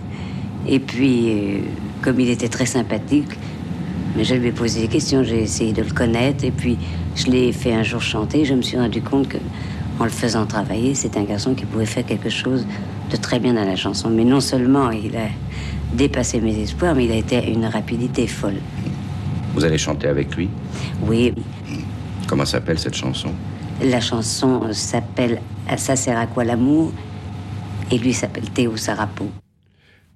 Et 0.66 0.80
puis, 0.80 1.28
euh, 1.28 1.58
comme 2.00 2.18
il 2.18 2.30
était 2.30 2.48
très 2.48 2.64
sympathique, 2.64 3.28
mais 4.16 4.24
je 4.24 4.36
lui 4.36 4.48
ai 4.48 4.52
posé 4.52 4.80
des 4.80 4.88
questions, 4.88 5.22
j'ai 5.22 5.42
essayé 5.42 5.74
de 5.74 5.82
le 5.82 5.90
connaître, 5.90 6.44
et 6.44 6.52
puis 6.52 6.78
je 7.14 7.26
l'ai 7.26 7.52
fait 7.52 7.74
un 7.74 7.82
jour 7.82 8.00
chanter. 8.00 8.46
Je 8.46 8.54
me 8.54 8.62
suis 8.62 8.78
rendu 8.78 9.02
compte 9.02 9.28
que, 9.28 9.38
en 9.98 10.04
le 10.04 10.10
faisant 10.10 10.46
travailler, 10.46 10.94
c'est 10.94 11.14
un 11.18 11.24
garçon 11.24 11.52
qui 11.52 11.66
pouvait 11.66 11.84
faire 11.84 12.06
quelque 12.06 12.30
chose 12.30 12.66
de 13.10 13.16
très 13.16 13.38
bien 13.38 13.52
dans 13.52 13.66
la 13.66 13.76
chanson. 13.76 14.08
Mais 14.08 14.24
non 14.24 14.40
seulement 14.40 14.90
il 14.90 15.14
a 15.14 15.28
dépassé 15.92 16.40
mes 16.40 16.56
espoirs, 16.58 16.94
mais 16.94 17.04
il 17.06 17.12
a 17.12 17.16
été 17.16 17.36
à 17.36 17.44
une 17.44 17.66
rapidité 17.66 18.26
folle. 18.26 18.60
Vous 19.54 19.64
allez 19.64 19.78
chanter 19.78 20.06
avec 20.08 20.36
lui? 20.36 20.48
Oui, 21.02 21.32
Comment 22.30 22.44
s'appelle 22.44 22.78
cette 22.78 22.94
chanson? 22.94 23.30
La 23.82 24.00
chanson 24.00 24.72
s'appelle 24.72 25.40
Ça 25.76 25.96
sert 25.96 26.16
à 26.16 26.26
quoi 26.28 26.44
l'amour 26.44 26.92
et 27.90 27.98
lui 27.98 28.12
s'appelle 28.12 28.48
Théo 28.50 28.76
Sarapo. 28.76 29.28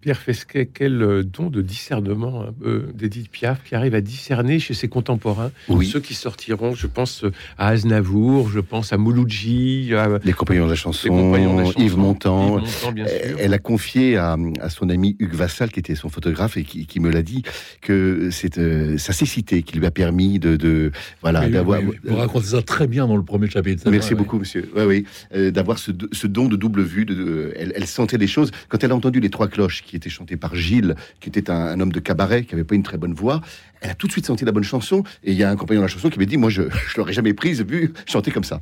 Pierre 0.04 0.18
Fesquet, 0.20 0.66
quel 0.66 1.00
euh, 1.00 1.22
don 1.22 1.48
de 1.48 1.62
discernement 1.62 2.42
hein, 2.42 2.54
euh, 2.66 2.92
d'Edith 2.94 3.30
Piaf 3.30 3.62
qui 3.64 3.74
arrive 3.74 3.94
à 3.94 4.02
discerner 4.02 4.58
chez 4.58 4.74
ses 4.74 4.86
contemporains 4.86 5.50
Oui. 5.70 5.86
ceux 5.86 5.98
qui 6.00 6.12
sortiront. 6.12 6.74
Je 6.74 6.86
pense 6.86 7.24
euh, 7.24 7.32
à 7.56 7.68
Aznavour, 7.68 8.50
je 8.50 8.60
pense 8.60 8.92
à 8.92 8.98
Mouloudji, 8.98 9.94
à 9.94 10.18
Les 10.22 10.34
compagnons 10.34 10.66
de 10.66 10.70
la 10.72 10.76
chanson, 10.76 11.08
les 11.08 11.22
compagnons 11.22 11.54
de 11.54 11.60
la 11.60 11.64
chanson, 11.68 11.80
Yves 11.80 11.96
Montand. 11.96 12.58
Yves 12.58 12.60
Montand, 12.82 12.92
bien 12.92 13.06
sûr. 13.08 13.36
Elle 13.38 13.54
a 13.54 13.58
confié 13.58 14.18
à, 14.18 14.36
à 14.60 14.68
son 14.68 14.90
ami 14.90 15.16
Hugues 15.20 15.32
Vassal, 15.36 15.70
qui 15.72 15.80
était 15.80 15.94
son 15.94 16.10
photographe 16.10 16.58
et 16.58 16.64
qui, 16.64 16.84
qui 16.84 17.00
me 17.00 17.10
l'a 17.10 17.22
dit, 17.22 17.42
que 17.80 18.28
c'est 18.30 18.58
euh, 18.58 18.98
sa 18.98 19.14
cécité 19.14 19.62
qui 19.62 19.78
lui 19.78 19.86
a 19.86 19.90
permis 19.90 20.38
de, 20.38 20.56
de 20.56 20.92
voilà 21.22 21.48
d'avoir. 21.48 21.80
oui, 21.80 21.86
oui. 21.92 21.96
Vous 22.04 22.16
racontez 22.16 22.48
ça 22.48 22.60
très 22.60 22.86
bien 22.86 23.06
dans 23.06 23.16
le 23.16 23.24
premier 23.24 23.48
chapitre. 23.48 23.88
Merci 23.90 24.12
vrai, 24.12 24.16
beaucoup, 24.22 24.38
monsieur. 24.38 24.68
Oui, 24.76 24.82
oui, 24.84 25.04
euh, 25.34 25.50
d'avoir 25.50 25.78
ce, 25.78 25.92
ce 26.12 26.26
don 26.26 26.46
de 26.48 26.56
double 26.56 26.82
vue. 26.82 27.06
De, 27.06 27.14
de- 27.14 27.52
elle, 27.56 27.72
elle 27.74 27.86
sentait 27.86 28.18
les 28.18 28.26
choses. 28.26 28.50
Quand 28.68 28.84
elle 28.84 28.92
a 28.92 28.96
entendu 28.96 29.20
les 29.20 29.30
trois 29.30 29.48
cloches 29.48 29.82
qui 29.82 29.93
étaient 29.96 30.10
chantées 30.10 30.36
par 30.36 30.54
Gilles, 30.54 30.94
qui 31.20 31.28
était 31.28 31.50
un, 31.50 31.78
homme 31.80 31.92
de 31.92 32.00
cabaret, 32.00 32.44
qui 32.44 32.54
avait 32.54 32.64
pas 32.64 32.74
une 32.74 32.82
très 32.82 32.98
bonne 32.98 33.14
voix, 33.14 33.40
elle 33.80 33.90
a 33.90 33.94
tout 33.94 34.06
de 34.06 34.12
suite 34.12 34.26
senti 34.26 34.44
la 34.44 34.52
bonne 34.52 34.64
chanson. 34.64 35.02
Et 35.22 35.32
il 35.32 35.38
y 35.38 35.44
a 35.44 35.50
un 35.50 35.56
compagnon 35.56 35.80
de 35.80 35.86
la 35.86 35.92
chanson 35.92 36.10
qui 36.10 36.18
m'a 36.18 36.24
dit, 36.24 36.36
moi, 36.36 36.50
je, 36.50 36.62
je 36.88 36.96
l'aurais 36.96 37.12
jamais 37.12 37.34
prise 37.34 37.64
vu 37.64 37.92
chanter 38.06 38.30
comme 38.30 38.44
ça. 38.44 38.60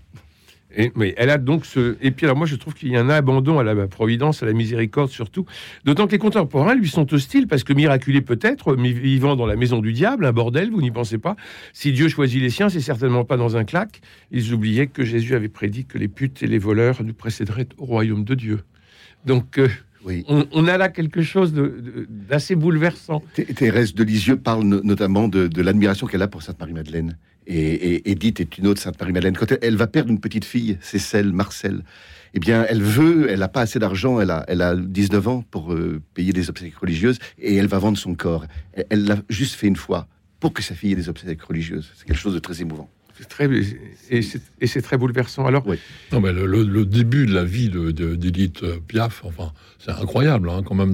Et, 0.77 0.93
elle 1.17 1.31
a 1.31 1.39
donc 1.39 1.67
ce. 1.67 1.97
Et 2.01 2.11
puis 2.11 2.27
alors, 2.27 2.37
moi, 2.37 2.47
je 2.47 2.57
trouve 2.57 2.75
qu'il 2.75 2.91
y 2.91 2.97
a 2.97 3.01
un 3.01 3.11
abandon 3.11 3.59
à 3.59 3.63
la 3.63 3.87
providence, 3.87 4.43
à 4.43 4.47
la 4.47 4.53
miséricorde 4.53 5.11
surtout. 5.11 5.45
D'autant 5.85 6.07
que 6.07 6.13
les 6.13 6.19
contemporains 6.19 6.75
lui 6.75 6.89
sont 6.89 7.13
hostiles 7.13 7.47
parce 7.47 7.65
que 7.65 7.73
miraculé 7.73 8.21
peut-être, 8.21 8.77
mais 8.77 8.93
vivant 8.93 9.37
dans 9.37 9.47
la 9.47 9.57
maison 9.57 9.81
du 9.81 9.93
diable, 9.93 10.25
un 10.25 10.33
bordel, 10.33 10.71
vous 10.71 10.81
n'y 10.81 10.91
pensez 10.91 11.19
pas. 11.19 11.37
Si 11.73 11.93
Dieu 11.93 12.09
choisit 12.09 12.41
les 12.41 12.51
siens, 12.51 12.69
c'est 12.69 12.81
certainement 12.81 13.25
pas 13.25 13.37
dans 13.37 13.57
un 13.57 13.65
claque. 13.65 14.01
Ils 14.31 14.53
oubliaient 14.53 14.87
que 14.87 15.05
Jésus 15.05 15.35
avait 15.35 15.49
prédit 15.49 15.85
que 15.85 15.99
les 15.99 16.09
putes 16.09 16.43
et 16.43 16.47
les 16.47 16.59
voleurs 16.59 17.03
nous 17.03 17.15
précéderaient 17.15 17.69
au 17.79 17.85
royaume 17.85 18.25
de 18.25 18.35
Dieu. 18.35 18.61
Donc, 19.27 19.59
euh, 19.59 19.69
Oui. 20.05 20.25
on, 20.29 20.47
on 20.53 20.67
a 20.69 20.77
là 20.79 20.89
quelque 20.89 21.23
chose 21.23 21.55
d'assez 22.09 22.55
bouleversant. 22.57 23.23
Thé- 23.35 23.45
Thérèse 23.47 23.95
de 23.95 24.03
Lisieux 24.05 24.37
parle 24.37 24.65
no- 24.65 24.83
notamment 24.83 25.29
de, 25.29 25.47
de 25.49 25.63
l'admiration 25.63 26.07
qu'elle 26.07 26.23
a 26.23 26.29
pour 26.29 26.43
Sainte-Marie-Madeleine. 26.43 27.17
Et, 27.47 27.95
et 27.95 28.11
Edith 28.11 28.41
est 28.41 28.59
une 28.59 28.67
autre 28.69 28.81
Sainte-Marie-Madeleine. 28.81 29.37
Quand 29.37 29.51
elle, 29.53 29.59
elle 29.63 29.77
va 29.77 29.87
perdre 29.87 30.11
une 30.11 30.21
petite 30.21 30.45
fille, 30.45 30.79
c'est 30.81 30.99
celle, 30.99 31.33
Marcel, 31.33 31.83
eh 32.35 32.41
bien, 32.41 32.65
elle 32.69 32.83
veut, 32.83 33.31
elle 33.31 33.41
n'a 33.41 33.49
pas 33.49 33.61
assez 33.63 33.79
d'argent, 33.79 34.21
elle 34.21 34.31
a, 34.31 34.45
elle 34.49 34.63
a 34.63 34.75
19 34.77 35.29
ans 35.29 35.45
pour 35.51 35.73
euh, 35.73 36.01
payer 36.15 36.33
des 36.33 36.49
obsèques 36.51 36.77
religieuses, 36.77 37.19
et 37.39 37.57
elle 37.57 37.67
va 37.67 37.79
vendre 37.79 37.99
son 37.99 38.15
corps. 38.15 38.47
Elle 38.91 39.05
l'a 39.05 39.17
juste 39.29 39.55
fait 39.55 39.67
une 39.67 39.77
fois 39.77 40.07
pour 40.41 40.53
que 40.53 40.63
sa 40.63 40.75
fille 40.75 40.93
ait 40.93 40.97
des 40.97 41.09
obsèques 41.09 41.43
religieuses. 41.43 41.91
C'est 41.97 42.07
quelque 42.07 42.17
chose 42.19 42.35
de 42.35 42.39
très 42.39 42.61
émouvant. 42.63 42.89
Très 43.29 43.49
et 44.11 44.23
c'est 44.67 44.83
très 44.83 44.97
bouleversant. 44.99 45.47
Alors, 45.47 45.67
Oui. 45.67 45.79
Non, 46.13 46.21
mais 46.21 46.33
le, 46.33 46.85
début 46.85 47.27
de 47.27 47.35
la 47.35 47.45
vie 47.45 47.69
de, 47.69 47.91
de- 47.91 48.15
d'Edith 48.15 48.63
euh, 48.63 48.79
Piaf, 48.87 49.23
enfin, 49.25 49.53
c'est 49.79 49.91
incroyable, 49.93 50.51
hein, 50.51 50.63
quand 50.65 50.75
même. 50.75 50.93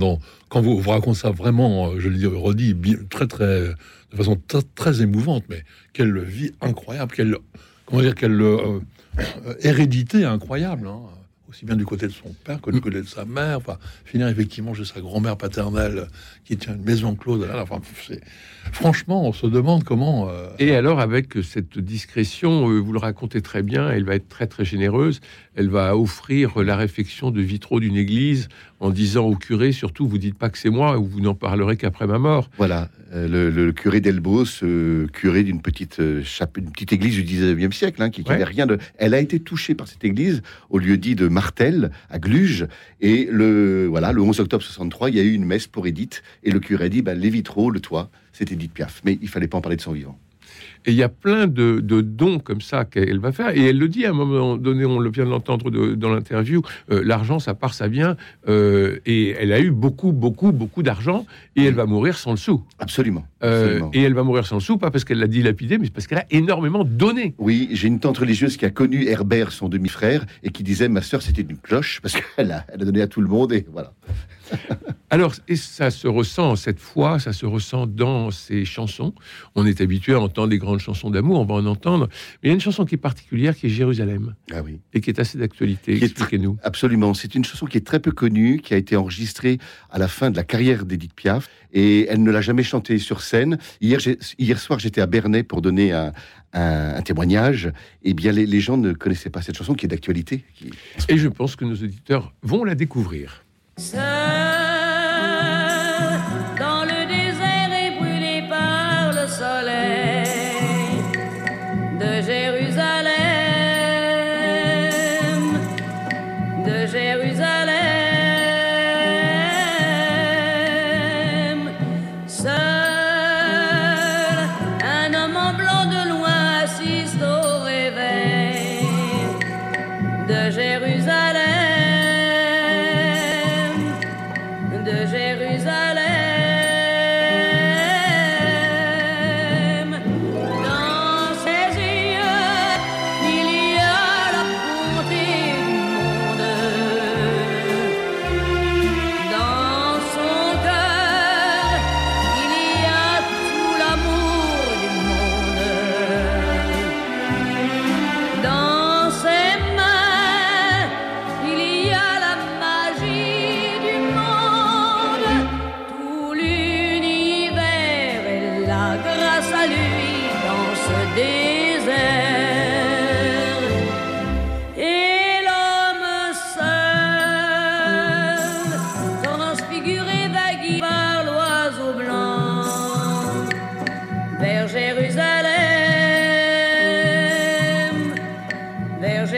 Quand 0.49 0.61
vous, 0.61 0.79
vous 0.81 0.91
racontez 0.91 1.19
ça 1.19 1.31
vraiment, 1.31 1.91
euh, 1.91 1.99
je 2.01 2.09
le 2.09 2.17
dis, 2.17 2.27
redis, 2.27 2.77
très, 3.11 3.27
très, 3.27 3.69
de 4.11 4.17
façon 4.17 4.41
très, 4.47 4.63
très 4.75 5.03
émouvante, 5.03 5.45
mais 5.49 5.65
quelle 5.93 6.19
vie 6.21 6.53
incroyable, 6.61 7.13
quelle, 7.15 7.37
comment 7.87 8.03
dire, 8.03 8.15
quelle 8.15 8.41
euh, 8.41 8.81
hérédité 9.61 10.25
incroyable. 10.25 10.87
hein. 10.87 11.01
Aussi 11.49 11.65
bien 11.65 11.77
du 11.77 11.87
côté 11.87 12.07
de 12.07 12.13
son 12.13 12.35
père 12.45 12.61
que 12.61 12.71
du 12.71 12.81
côté 12.81 13.01
de 13.01 13.07
sa 13.07 13.25
mère. 13.25 13.59
Enfin, 13.59 13.79
finir 14.05 14.29
effectivement 14.29 14.75
chez 14.75 14.85
sa 14.85 15.01
grand-mère 15.01 15.37
paternelle 15.37 16.09
qui 16.45 16.57
tient 16.57 16.75
une 16.75 16.85
maison 16.85 17.15
close. 17.15 17.47
Là, 17.47 17.63
enfin, 17.63 17.81
franchement, 18.73 19.27
on 19.27 19.33
se 19.33 19.47
demande 19.47 19.85
comment. 19.85 20.29
Euh, 20.29 20.49
Et 20.59 20.75
alors, 20.75 21.01
avec 21.01 21.43
cette 21.43 21.79
discrétion, 21.79 22.69
euh, 22.71 22.79
vous 22.79 22.93
le 22.93 22.99
racontez 22.99 23.41
très 23.41 23.63
bien, 23.63 23.91
elle 23.91 24.05
va 24.05 24.15
être 24.15 24.29
très 24.29 24.47
très 24.47 24.65
généreuse. 24.65 25.21
Elle 25.55 25.71
va 25.71 25.97
offrir 25.97 26.59
la 26.63 26.77
réfection 26.77 27.31
de 27.31 27.41
vitraux 27.41 27.81
d'une 27.81 27.97
église 27.97 28.49
en 28.81 28.91
disant 28.91 29.27
au 29.27 29.35
curé, 29.35 29.73
surtout, 29.73 30.07
vous 30.07 30.19
dites 30.19 30.37
pas 30.37 30.51
que 30.51 30.59
c'est 30.59 30.71
moi, 30.71 30.99
ou 30.99 31.05
vous 31.05 31.21
n'en 31.21 31.35
parlerez 31.35 31.77
qu'après 31.77 32.07
ma 32.07 32.19
mort. 32.19 32.49
Voilà, 32.59 32.89
euh, 33.13 33.51
le, 33.51 33.73
curé 33.73 34.01
d'Elbos, 34.01 34.63
curé 35.13 35.43
d'une 35.43 35.61
petite, 35.61 35.97
petite 35.97 36.93
église 36.93 37.15
du 37.15 37.25
19e 37.25 37.73
siècle, 37.73 38.03
hein, 38.03 38.11
qui 38.11 38.23
n'avait 38.23 38.45
rien 38.45 38.67
de. 38.67 38.79
Elle 38.97 39.15
a 39.15 39.21
été 39.21 39.41
touchée 39.41 39.75
par 39.75 39.89
cette 39.89 40.05
église 40.05 40.43
au 40.71 40.79
lieu 40.79 40.97
dit 40.97 41.15
de 41.15 41.29
Martel 41.29 41.91
à 42.11 42.19
Gluge. 42.19 42.67
Et 43.01 43.29
le, 43.31 43.87
voilà, 43.87 44.13
le 44.13 44.23
11 44.23 44.41
octobre 44.41 44.63
63, 44.63 45.11
il 45.11 45.17
y 45.17 45.21
a 45.21 45.23
eu 45.23 45.33
une 45.33 45.45
messe 45.45 45.67
pour 45.67 45.87
Édith. 45.87 46.23
Et 46.45 46.51
le 46.51 46.61
curé 46.61 46.89
dit 46.89 47.03
ben, 47.03 47.19
les 47.19 47.31
vitraux, 47.31 47.71
le 47.71 47.81
toit, 47.81 48.11
c'était 48.33 48.55
Édith 48.55 48.73
Piaf. 48.73 49.03
Mais 49.05 49.19
il 49.21 49.29
fallait 49.29 49.49
pas 49.49 49.59
en 49.59 49.61
parler 49.61 49.77
de 49.77 49.83
son 49.83 49.93
vivant. 49.93 50.19
Et 50.87 50.93
il 50.93 50.97
y 50.97 51.03
a 51.03 51.09
plein 51.09 51.47
de, 51.47 51.81
dons 51.81 52.39
comme 52.39 52.61
ça 52.61 52.85
qu'elle 52.85 53.19
va 53.19 53.33
faire. 53.33 53.57
Et 53.57 53.67
elle 53.67 53.79
le 53.79 53.89
dit 53.89 54.07
à 54.07 54.11
un 54.11 54.15
moment 54.15 54.57
donné, 54.57 54.85
on 54.85 54.99
le 54.99 55.11
vient 55.11 55.25
de 55.25 55.31
l'entendre 55.31 55.71
dans 55.71 56.15
l'interview, 56.15 56.63
euh, 56.91 57.03
l'argent, 57.05 57.39
ça 57.39 57.55
part, 57.55 57.75
ça 57.75 57.89
vient. 57.89 58.17
Euh, 58.49 58.99
et 59.05 59.31
elle 59.39 59.53
a 59.53 59.61
eu 59.61 59.71
beaucoup, 59.71 60.13
beaucoup, 60.13 60.53
beaucoup 60.53 60.83
d'argent. 60.83 61.27
Et 61.57 61.65
elle 61.65 61.75
va 61.75 61.87
mourir 61.87 62.17
sans 62.17 62.31
le 62.31 62.37
sou. 62.37 62.65
Absolument. 62.79 63.27
Euh, 63.43 63.83
et 63.93 64.03
elle 64.03 64.15
va 64.15 64.23
mourir 64.23 64.47
sans 64.47 64.57
le 64.57 64.61
sou, 64.61 64.79
pas 64.79 64.91
parce 64.91 65.05
qu'elle 65.05 65.19
l'a 65.19 65.27
dilapidé, 65.27 65.79
mais 65.79 65.91
parce 65.91 66.07
qu'elle 66.07 66.19
a 66.19 66.27
énormément 66.31 66.85
donné. 66.85 67.35
Oui, 67.39 67.69
j'ai 67.73 67.89
une 67.89 68.01
tante 68.01 68.19
religieuse 68.19 68.57
qui 68.57 68.65
a 68.65 68.71
connu 68.71 69.07
Herbert, 69.07 69.53
son 69.53 69.69
demi-frère, 69.69 70.25
et 70.43 70.51
qui 70.51 70.63
disait 70.63 70.89
Ma 70.89 71.03
sœur, 71.03 71.23
c'était 71.23 71.43
une 71.43 71.59
cloche, 71.59 72.01
parce 72.01 72.15
qu'elle 72.15 72.51
a, 72.51 72.65
elle 72.73 72.83
a 72.83 72.85
donné 72.85 73.03
à 73.03 73.07
tout 73.07 73.21
le 73.21 73.29
monde. 73.29 73.53
Et 73.53 73.67
voilà. 73.71 73.93
Alors, 75.11 75.35
et 75.49 75.57
ça 75.57 75.91
se 75.91 76.07
ressent 76.07 76.55
cette 76.57 76.81
fois, 76.81 77.19
ça 77.19 77.33
se 77.33 77.47
ressent 77.47 77.87
dans 77.87 78.31
ces 78.31 78.67
chansons. 78.67 79.15
On 79.55 79.65
est 79.65 79.81
habitué 79.81 80.13
à 80.13 80.21
entendre 80.21 80.49
des 80.49 80.59
grandes 80.59 80.81
chansons 80.81 81.11
d'amour, 81.11 81.41
on 81.41 81.45
va 81.47 81.55
en 81.55 81.65
entendre. 81.65 82.09
Mais 82.43 82.45
il 82.45 82.49
y 82.49 82.51
a 82.51 82.55
une 82.55 82.61
chanson 82.61 82.85
qui 82.85 82.97
est 82.97 82.99
particulière, 82.99 83.57
qui 83.57 83.67
est 83.67 83.71
Jérusalem. 83.71 84.35
Ah 84.53 84.61
oui. 84.63 84.81
Et 84.93 85.01
qui 85.01 85.09
est 85.09 85.19
assez 85.19 85.39
d'actualité. 85.39 86.05
Expliquez-nous. 86.05 86.59
Absolument. 86.63 87.15
C'est 87.15 87.35
une 87.35 87.45
chanson 87.45 87.65
qui 87.65 87.79
est 87.79 87.87
très 87.87 88.01
peu 88.01 88.13
connue, 88.13 88.61
qui 88.61 88.75
a 88.75 88.77
été 88.77 88.97
enregistrée 88.97 89.59
à 89.91 89.99
la 89.99 90.09
fin 90.09 90.31
de 90.31 90.37
la 90.37 90.45
carrière 90.45 90.85
d'Edith 90.85 91.15
Piaf. 91.15 91.49
Et 91.73 92.07
elle 92.09 92.23
ne 92.23 92.31
l'a 92.31 92.43
jamais 92.43 92.63
chantée 92.63 92.99
sur 92.99 93.23
scène. 93.23 93.59
Hier, 93.81 94.01
hier 94.39 94.59
soir, 94.59 94.79
j'étais 94.79 95.01
à 95.01 95.07
Bernay 95.07 95.43
pour 95.43 95.63
donner 95.63 95.93
un, 95.93 96.13
témoignage. 97.03 97.67
Et 98.03 98.11
eh 98.11 98.15
bien, 98.15 98.33
les, 98.33 98.61
gens 98.61 98.77
ne 98.77 98.93
connaissaient 98.93 99.31
pas 99.31 99.41
cette 99.41 99.57
chanson 99.57 99.75
qui 99.75 99.87
est 99.87 99.89
d'actualité. 99.89 100.45
Et 101.09 101.17
je 101.17 101.29
pense 101.29 101.57
que 101.57 101.65
nos 101.65 101.77
auditeurs 101.77 102.35
vont 102.43 102.65
la 102.65 102.75
découvrir. 102.75 103.45
Sun. 103.79 104.48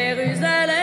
Jérusalem. 0.00 0.79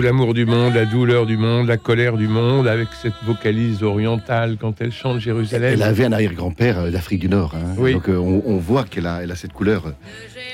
L'amour 0.00 0.32
du 0.32 0.46
monde, 0.46 0.74
la 0.74 0.86
douleur 0.86 1.26
du 1.26 1.36
monde, 1.36 1.66
la 1.66 1.76
colère 1.76 2.16
du 2.16 2.26
monde, 2.26 2.66
avec 2.66 2.88
cette 3.00 3.14
vocalise 3.24 3.82
orientale 3.82 4.56
quand 4.58 4.80
elle 4.80 4.92
chante 4.92 5.18
Jérusalem. 5.18 5.74
Elle 5.74 5.82
avait 5.82 6.04
un 6.04 6.12
arrière-grand-père 6.12 6.78
euh, 6.78 6.90
d'Afrique 6.90 7.20
du 7.20 7.28
Nord, 7.28 7.54
hein. 7.54 7.74
donc 7.74 8.08
euh, 8.08 8.16
on, 8.16 8.56
voit 8.56 8.84
qu'elle 8.84 9.06
a, 9.06 9.22
elle 9.22 9.30
a 9.30 9.36
cette 9.36 9.52
couleur 9.52 9.86
euh, 9.86 9.92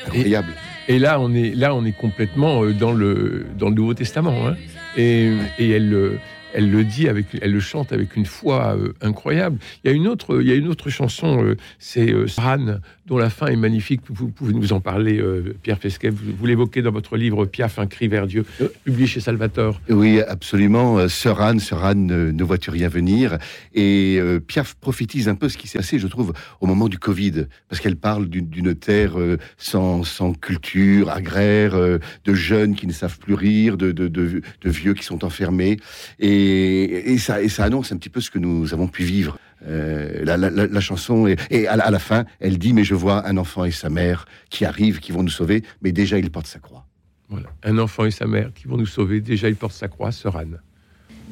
incroyable. 0.06 0.48
Et, 0.88 0.98
là, 0.98 1.20
on 1.20 1.32
est 1.34 1.54
là, 1.54 1.74
on 1.74 1.84
est 1.84 1.92
complètement 1.92 2.64
dans 2.66 2.92
le 2.92 3.46
dans 3.56 3.68
le 3.68 3.74
Nouveau 3.74 3.94
Testament, 3.94 4.48
hein. 4.48 4.56
et, 4.96 5.32
et 5.58 5.70
elle 5.70 6.18
elle 6.54 6.70
le 6.70 6.84
dit 6.84 7.08
avec, 7.08 7.26
elle 7.40 7.52
le 7.52 7.60
chante 7.60 7.92
avec 7.92 8.16
une 8.16 8.26
foi 8.26 8.76
incroyable. 9.00 9.58
Il 9.84 9.90
y 9.90 9.94
a 9.94 9.96
une 9.96 10.08
autre, 10.08 10.40
il 10.40 10.48
y 10.48 10.52
a 10.52 10.54
une 10.54 10.68
autre 10.68 10.90
chanson, 10.90 11.54
c'est 11.78 12.10
euh, 12.10 12.26
dont 13.08 13.18
la 13.18 13.30
fin 13.30 13.46
est 13.46 13.56
magnifique. 13.56 14.02
Vous 14.08 14.28
pouvez 14.28 14.52
nous 14.52 14.72
en 14.72 14.80
parler, 14.80 15.18
euh, 15.18 15.56
Pierre 15.62 15.78
Fesquet. 15.78 16.10
Vous, 16.10 16.46
l'évoquez 16.46 16.82
dans 16.82 16.92
votre 16.92 17.16
livre 17.16 17.46
Piaf, 17.46 17.78
un 17.78 17.86
cri 17.86 18.06
vers 18.06 18.26
Dieu, 18.26 18.44
publié 18.84 19.06
chez 19.06 19.20
Salvatore. 19.20 19.80
Oui, 19.88 20.20
absolument. 20.20 20.98
Euh, 20.98 21.08
Sœur 21.08 21.40
Anne, 21.40 21.58
Sœur 21.58 21.84
Anne, 21.84 22.06
ne, 22.06 22.44
vois-tu 22.44 22.70
rien 22.70 22.88
venir? 22.88 23.38
Et 23.74 24.18
euh, 24.20 24.40
Piaf 24.40 24.74
prophétise 24.74 25.28
un 25.28 25.34
peu 25.34 25.48
ce 25.48 25.56
qui 25.56 25.66
s'est 25.68 25.78
passé, 25.78 25.98
je 25.98 26.06
trouve, 26.06 26.34
au 26.60 26.66
moment 26.66 26.88
du 26.88 26.98
Covid, 26.98 27.46
parce 27.68 27.80
qu'elle 27.80 27.96
parle 27.96 28.28
d'une 28.28 28.74
terre 28.74 29.14
sans, 29.56 30.04
sans, 30.04 30.34
culture, 30.34 31.10
agraire, 31.10 31.74
de 31.76 32.34
jeunes 32.34 32.74
qui 32.74 32.86
ne 32.86 32.92
savent 32.92 33.18
plus 33.18 33.34
rire, 33.34 33.76
de, 33.76 33.92
de, 33.92 34.08
de, 34.08 34.42
vieux 34.64 34.92
qui 34.92 35.04
sont 35.04 35.24
enfermés. 35.24 35.78
Et, 36.18 37.12
et, 37.12 37.18
ça, 37.18 37.40
et 37.42 37.48
ça 37.48 37.64
annonce 37.64 37.90
un 37.92 37.96
petit 37.96 38.10
peu 38.10 38.20
ce 38.20 38.30
que 38.30 38.38
nous 38.38 38.74
avons 38.74 38.86
pu 38.86 39.04
vivre. 39.04 39.38
Euh, 39.66 40.24
la, 40.24 40.80
chanson 40.80 41.26
et 41.26 41.66
à, 41.66 41.76
la 41.76 41.98
fin, 41.98 42.24
elle 42.38 42.58
dit 42.58 42.72
mais 42.72 42.84
je 42.84 42.94
vois 42.94 43.26
un 43.26 43.36
enfant 43.36 43.64
et 43.64 43.72
sa 43.72 43.90
mère 43.90 44.24
qui 44.50 44.64
arrivent, 44.64 45.00
qui 45.00 45.10
vont 45.10 45.22
nous 45.22 45.28
sauver, 45.28 45.62
mais 45.82 45.90
déjà 45.92 46.18
il 46.18 46.30
porte 46.30 46.46
sa 46.46 46.60
croix. 46.60 46.86
Voilà, 47.28 47.48
un 47.64 47.78
enfant 47.78 48.04
et 48.04 48.10
sa 48.10 48.26
mère 48.26 48.52
qui 48.54 48.68
vont 48.68 48.76
nous 48.76 48.86
sauver, 48.86 49.20
déjà 49.20 49.48
il 49.48 49.56
porte 49.56 49.74
sa 49.74 49.88
croix, 49.88 50.12
sœur 50.12 50.36
Anne. 50.36 50.60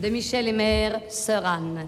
de 0.03 0.09
Michel 0.09 0.49
et 0.49 0.53
Mère, 0.53 1.01
Sœur 1.09 1.47
Anne. 1.47 1.87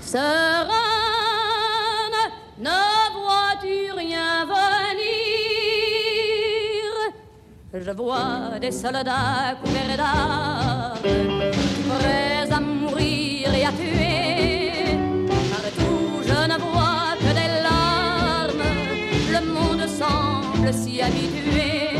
Sœur 0.00 0.68
Anne, 0.68 2.30
ne 2.58 3.12
vois-tu 3.14 3.92
rien 3.96 4.44
venir? 4.44 5.30
Je 7.72 7.90
vois 7.92 8.58
des 8.60 8.72
soldats 8.72 9.56
couverts 9.62 9.96
d'armes, 9.96 10.98
prêts 11.88 12.50
à 12.50 12.60
mourir 12.60 13.54
et 13.54 13.64
à 13.64 13.70
tuer. 13.70 14.29
Semble 20.72 20.72
s'y 20.72 21.00
habituer. 21.00 21.90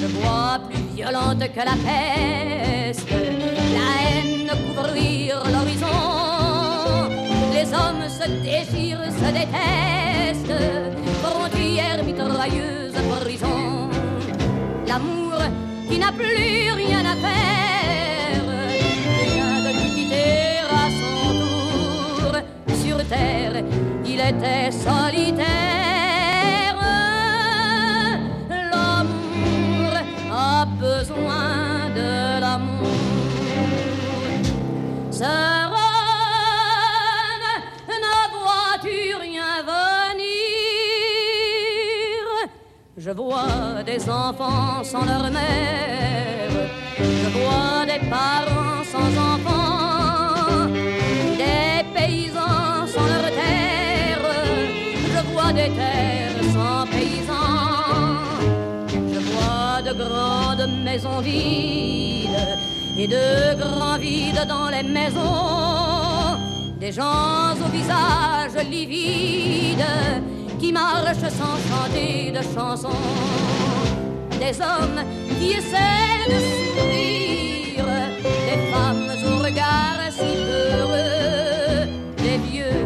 Je 0.00 0.06
vois 0.06 0.60
plus 0.68 0.82
violente 0.94 1.44
que 1.54 1.58
la 1.58 1.76
peste, 1.86 3.08
la 3.10 3.88
haine 4.02 4.50
couvrir 4.66 5.42
l'horizon. 5.52 5.86
Les 7.52 7.72
hommes 7.72 8.08
se 8.08 8.28
déchirent, 8.42 9.10
se 9.20 9.32
détestent, 9.32 10.62
frontières 11.22 12.04
mitrailleuses, 12.04 12.94
prison. 13.20 13.88
L'amour 14.86 15.38
qui 15.88 15.98
n'a 15.98 16.12
plus 16.12 16.70
rien 16.74 17.00
à 17.00 17.16
faire, 17.16 18.44
vient 19.34 19.60
de 19.66 19.70
nous 19.78 19.94
quitter 19.94 20.58
à 20.70 20.90
son 21.00 21.18
tour. 21.40 22.32
Sur 22.84 22.98
terre, 23.08 23.62
il 24.04 24.20
était 24.20 24.70
solitaire. 24.70 25.75
Besoin 31.06 31.90
de 31.94 32.40
l'amour. 32.40 32.86
Sœur 35.10 35.72
Anne, 35.72 37.46
ne 37.88 38.16
vois-tu 38.32 39.14
rien 39.20 39.62
venir 39.62 40.26
Je 42.96 43.10
vois 43.10 43.82
des 43.84 44.08
enfants 44.10 44.82
sans 44.82 45.04
leur 45.04 45.30
mère, 45.30 46.50
de 63.16 63.54
grands 63.62 63.98
vides 63.98 64.44
dans 64.48 64.68
les 64.68 64.82
maisons. 64.82 66.36
Des 66.80 66.92
gens 66.92 67.54
au 67.64 67.68
visage 67.78 68.56
livide 68.70 69.86
qui 70.60 70.72
marchent 70.72 71.30
sans 71.40 71.56
chanter 71.68 72.32
de 72.36 72.42
chansons. 72.54 73.02
Des 74.42 74.56
hommes 74.60 75.02
qui 75.38 75.48
essaient 75.58 76.26
de 76.32 76.38
sourire, 76.50 77.90
des 78.48 78.60
femmes 78.72 79.10
au 79.30 79.36
regard 79.46 80.00
si 80.18 80.30
heureux, 80.76 81.88
des 82.26 82.38
vieux 82.48 82.84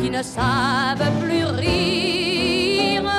qui 0.00 0.10
ne 0.10 0.22
savent 0.22 1.12
plus 1.22 1.44
rire, 1.44 3.10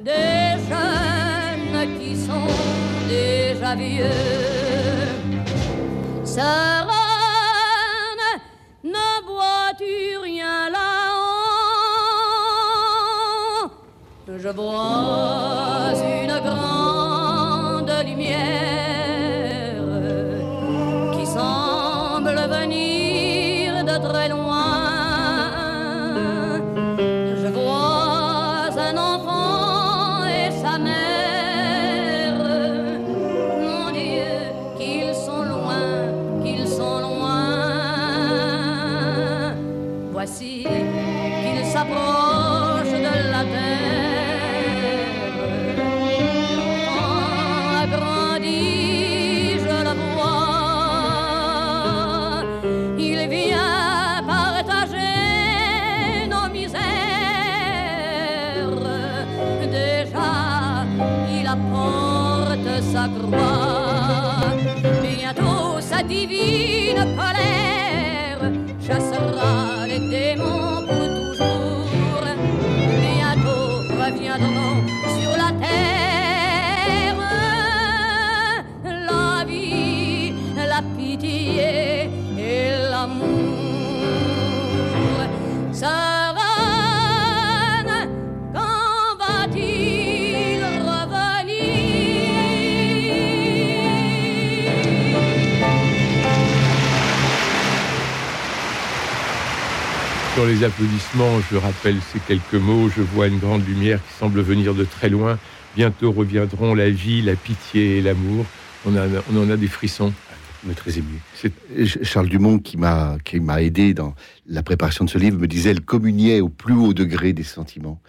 des 0.00 0.46
jeunes 0.68 1.98
qui 1.98 2.12
sont 2.26 2.52
déjà 3.08 3.74
vieux. 3.74 4.61
Sœur 6.32 6.88
Anne, 6.88 8.24
ne 8.84 9.10
vois-tu 9.26 10.16
rien 10.22 10.70
là-haut? 10.70 11.42
Je 14.38 14.48
vois 14.48 15.92
une 15.92 16.38
grande 16.48 17.92
lumière 18.06 19.84
qui 21.12 21.26
semble 21.26 22.40
venir 22.56 23.84
de 23.84 23.96
très 24.08 24.28
loin. 24.30 24.51
Sa 62.92 63.08
croix. 63.08 64.52
Bientôt, 65.02 65.80
sa 65.80 66.02
divine 66.02 67.02
colère 67.16 67.81
Sur 100.34 100.46
les 100.46 100.64
applaudissements, 100.64 101.40
je 101.50 101.56
rappelle 101.56 101.96
ces 102.12 102.18
quelques 102.20 102.54
mots. 102.54 102.88
Je 102.88 103.02
vois 103.02 103.26
une 103.26 103.38
grande 103.38 103.66
lumière 103.66 104.00
qui 104.02 104.14
semble 104.18 104.40
venir 104.40 104.74
de 104.74 104.84
très 104.84 105.10
loin. 105.10 105.38
Bientôt 105.76 106.10
reviendront 106.10 106.74
la 106.74 106.88
vie, 106.88 107.20
la 107.20 107.36
pitié 107.36 107.98
et 107.98 108.02
l'amour. 108.02 108.46
On, 108.86 108.96
a- 108.96 109.06
on 109.30 109.36
en 109.36 109.50
a 109.50 109.56
des 109.58 109.66
frissons. 109.68 110.12
On 110.66 110.70
est 110.70 110.74
très 110.74 110.96
ému. 110.98 111.20
C'est- 111.34 112.02
Charles 112.04 112.28
Dumont, 112.28 112.58
qui 112.58 112.76
m'a 112.78 113.18
qui 113.24 113.40
m'a 113.40 113.60
aidé 113.62 113.92
dans 113.94 114.14
la 114.46 114.62
préparation 114.62 115.04
de 115.04 115.10
ce 115.10 115.18
livre, 115.18 115.38
me 115.38 115.46
disait 115.48 115.70
elle 115.70 115.80
communiait 115.82 116.40
au 116.40 116.48
plus 116.48 116.74
haut 116.74 116.94
degré 116.94 117.32
des 117.34 117.42
sentiments. 117.42 118.00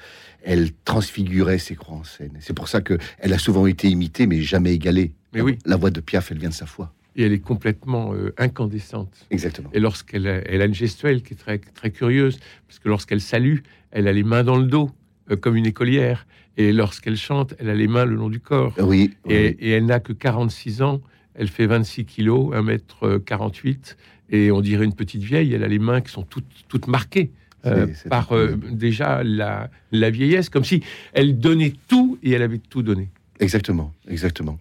Elle 0.45 0.71
transfigurait 0.85 1.57
ses 1.57 1.75
croix 1.75 1.97
en 1.97 2.03
scène. 2.03 2.31
C'est 2.39 2.53
pour 2.53 2.67
ça 2.69 2.79
que 2.81 2.97
elle 3.19 3.33
a 3.33 3.37
souvent 3.39 3.65
été 3.65 3.89
imitée, 3.89 4.27
mais 4.27 4.41
jamais 4.41 4.73
égalée. 4.73 5.11
Mais 5.33 5.41
oui. 5.41 5.57
La 5.65 5.75
voix 5.77 5.89
de 5.89 5.99
Piaf, 5.99 6.31
elle 6.31 6.37
vient 6.39 6.49
de 6.49 6.53
sa 6.53 6.67
foi. 6.67 6.93
Et 7.15 7.23
elle 7.23 7.33
est 7.33 7.39
complètement 7.39 8.13
euh, 8.13 8.33
incandescente. 8.37 9.27
Exactement. 9.29 9.69
Et 9.73 9.79
lorsqu'elle 9.79 10.27
a, 10.27 10.41
elle 10.49 10.61
a 10.61 10.65
une 10.65 10.73
gestuelle 10.73 11.21
qui 11.21 11.33
est 11.33 11.37
très, 11.37 11.59
très 11.59 11.91
curieuse, 11.91 12.39
parce 12.67 12.79
que 12.79 12.89
lorsqu'elle 12.89 13.21
salue, 13.21 13.57
elle 13.91 14.07
a 14.07 14.13
les 14.13 14.23
mains 14.23 14.43
dans 14.43 14.57
le 14.57 14.65
dos, 14.65 14.89
euh, 15.31 15.35
comme 15.35 15.55
une 15.55 15.65
écolière. 15.67 16.25
Et 16.57 16.71
lorsqu'elle 16.71 17.17
chante, 17.17 17.53
elle 17.59 17.69
a 17.69 17.75
les 17.75 17.87
mains 17.87 18.05
le 18.05 18.15
long 18.15 18.29
du 18.29 18.39
corps. 18.39 18.73
Oui. 18.79 19.11
oui. 19.25 19.33
Et, 19.33 19.45
et 19.59 19.69
elle 19.71 19.85
n'a 19.85 19.99
que 19.99 20.13
46 20.13 20.81
ans, 20.81 21.01
elle 21.35 21.47
fait 21.47 21.65
26 21.67 22.05
kilos, 22.05 22.53
1 22.53 22.61
mètre 22.63 23.17
48, 23.25 23.97
et 24.29 24.51
on 24.51 24.61
dirait 24.61 24.85
une 24.85 24.93
petite 24.93 25.21
vieille, 25.23 25.53
elle 25.53 25.63
a 25.63 25.67
les 25.67 25.79
mains 25.79 26.01
qui 26.01 26.11
sont 26.11 26.23
toutes, 26.23 26.45
toutes 26.67 26.87
marquées. 26.87 27.31
euh, 27.65 27.87
C'est- 27.87 27.93
c'est 28.03 28.09
par 28.09 28.33
euh, 28.33 28.55
déjà 28.71 29.23
la, 29.23 29.69
la 29.91 30.09
vieillesse, 30.09 30.49
comme 30.49 30.63
si 30.63 30.83
elle 31.13 31.39
donnait 31.39 31.73
tout 31.87 32.17
et 32.23 32.31
elle 32.31 32.41
avait 32.41 32.57
tout 32.59 32.83
donné. 32.83 33.09
Exactement. 33.39 33.93
Exactement. 34.07 34.59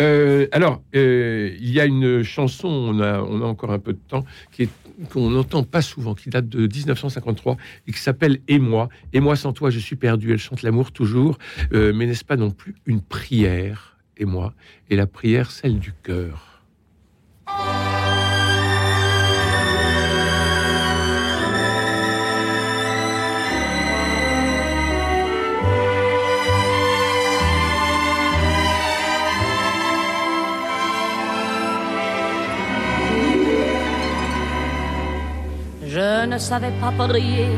Euh, 0.00 0.46
alors, 0.52 0.82
euh, 0.94 1.54
il 1.58 1.70
y 1.70 1.80
a 1.80 1.84
une 1.84 2.22
chanson, 2.22 2.68
on 2.68 3.00
a, 3.00 3.20
encore 3.20 3.70
un 3.72 3.78
peu 3.78 3.92
de 3.92 3.98
temps, 4.08 4.24
qu'on 5.10 5.30
n'entend 5.30 5.62
pas 5.62 5.82
souvent, 5.82 6.14
qui 6.14 6.30
date 6.30 6.48
de 6.48 6.66
1953 6.66 7.56
et 7.86 7.92
qui 7.92 7.98
s'appelle 7.98 8.40
Et 8.48 8.58
moi. 8.58 8.88
Et 9.12 9.20
moi 9.20 9.36
sans 9.36 9.52
toi, 9.52 9.70
je 9.70 9.78
suis 9.78 9.96
perdu. 9.96 10.32
Elle 10.32 10.38
chante 10.38 10.62
l'amour 10.62 10.92
toujours, 10.92 11.38
Euh, 11.72 11.92
mais 11.94 12.06
n'est-ce 12.06 12.24
pas 12.24 12.36
non 12.36 12.50
plus 12.50 12.74
une 12.86 13.00
prière 13.00 13.98
Et 14.16 14.24
moi, 14.24 14.54
et 14.90 14.96
la 14.96 15.06
prière, 15.06 15.50
celle 15.50 15.78
du 15.78 15.92
cœur. 16.02 16.62
Je 36.24 36.30
ne 36.30 36.38
savais 36.38 36.72
pas 36.80 36.90
prier, 37.06 37.50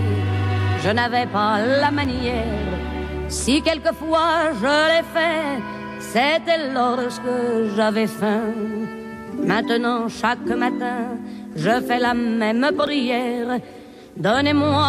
je 0.83 0.91
n'avais 0.91 1.27
pas 1.27 1.61
la 1.83 1.93
manière. 1.93 2.73
Si 3.29 3.63
quelquefois 3.63 4.51
je 4.61 4.75
l'ai 4.91 5.05
fait, 5.15 5.63
c'était 6.01 6.73
lorsque 6.75 7.37
j'avais 7.77 8.09
faim. 8.09 8.51
Maintenant, 9.41 10.09
chaque 10.09 10.49
matin, 10.65 11.15
je 11.55 11.81
fais 11.87 12.01
la 12.01 12.13
même 12.13 12.69
prière. 12.77 13.61
Donnez-moi 14.17 14.85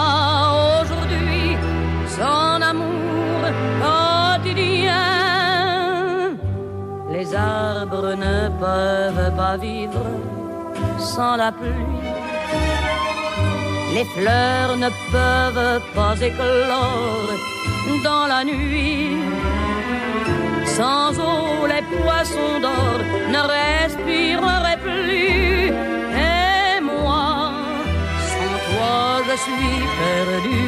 aujourd'hui 0.81 1.55
son 2.17 2.59
amour 2.71 3.41
quotidien. 3.83 5.05
Les 7.11 7.27
arbres 7.35 8.15
ne 8.25 8.49
peuvent 8.59 9.35
pas 9.35 9.57
vivre 9.57 10.07
sans 10.97 11.35
la 11.35 11.51
pluie. 11.51 12.16
Les 13.97 14.05
fleurs 14.05 14.77
ne 14.77 14.89
peuvent 15.11 15.81
pas 15.95 16.15
éclore 16.21 17.29
dans 18.03 18.27
la 18.27 18.43
nuit. 18.43 19.17
Sans 20.77 21.09
eau, 21.17 21.65
les 21.73 21.83
poissons 21.95 22.59
d'or 22.61 22.99
ne 23.35 23.41
respireraient 23.57 24.81
plus. 24.89 25.71
Et 26.31 26.79
moi, 26.89 27.53
sans 28.33 28.57
toi, 28.67 28.97
je 29.27 29.35
suis 29.45 29.77
perdu. 30.03 30.63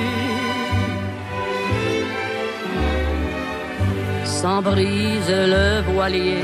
Sans 4.26 4.62
brise, 4.64 5.34
le 5.56 5.68
voilier 5.92 6.44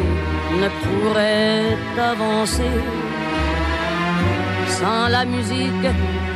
ne 0.61 0.69
pourrait 0.83 1.77
avancer. 2.11 3.04
Sans 4.79 5.07
la 5.07 5.23
musique, 5.23 5.87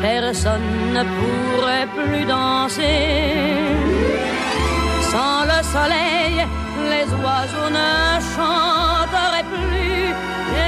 personne 0.01 0.71
ne 0.95 1.03
pourrait 1.17 1.89
plus 1.97 2.23
danser. 2.25 3.01
Sans 5.11 5.41
le 5.51 5.59
soleil, 5.75 6.35
les 6.91 7.07
oiseaux 7.23 7.71
ne 7.79 7.91
chanteraient 8.33 9.49
plus. 9.55 10.05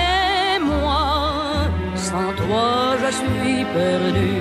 Et 0.06 0.60
moi, 0.70 1.04
sans 1.96 2.32
toi, 2.42 2.72
je 3.04 3.10
suis 3.20 3.66
perdu. 3.78 4.34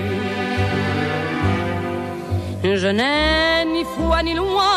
Je 2.82 2.88
n'ai 2.88 3.64
ni 3.74 3.84
foi 3.94 4.22
ni 4.22 4.34
loi 4.34 4.74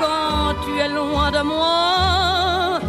quand 0.00 0.54
tu 0.64 0.72
es 0.84 0.88
loin 0.88 1.30
de 1.36 1.42
moi. 1.42 2.80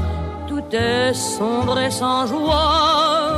Tout 0.48 0.68
est 0.72 1.14
sombre 1.14 1.80
et 1.80 1.92
sans 1.92 2.28
joie 2.28 3.33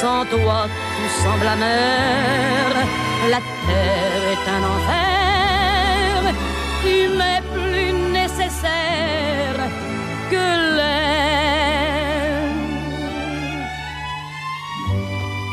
Sans 0.00 0.24
toi, 0.26 0.58
tout 0.94 1.12
semble 1.22 1.48
amer. 1.56 2.68
La 3.32 3.40
terre 3.66 4.24
est 4.34 4.46
un 4.56 4.62
enfer. 4.72 6.16
Tu 6.82 6.96
m'es 7.18 7.40
plus 7.54 7.92
nécessaire 8.18 9.60
que 10.30 10.46
l'air. 10.76 11.14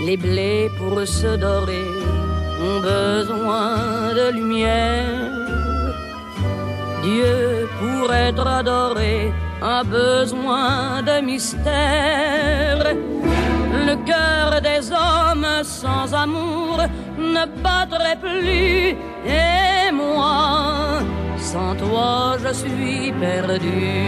Les 0.05 0.17
blés 0.17 0.69
pour 0.77 0.95
se 1.07 1.31
dorer 1.37 1.87
ont 2.67 2.79
besoin 2.81 4.13
de 4.19 4.25
lumière. 4.31 5.31
Dieu, 7.03 7.69
pour 7.79 8.13
être 8.13 8.45
adoré, 8.45 9.31
a 9.61 9.83
besoin 9.83 11.01
de 11.03 11.21
mystère. 11.21 12.95
Le 13.87 13.95
cœur 14.05 14.61
des 14.61 14.91
hommes 14.91 15.63
sans 15.63 16.13
amour 16.13 16.79
ne 17.17 17.45
battrait 17.61 18.17
plus. 18.19 18.95
Et 19.25 19.91
moi, 19.93 20.99
sans 21.37 21.75
toi, 21.75 22.37
je 22.43 22.53
suis 22.53 23.11
perdu. 23.19 24.07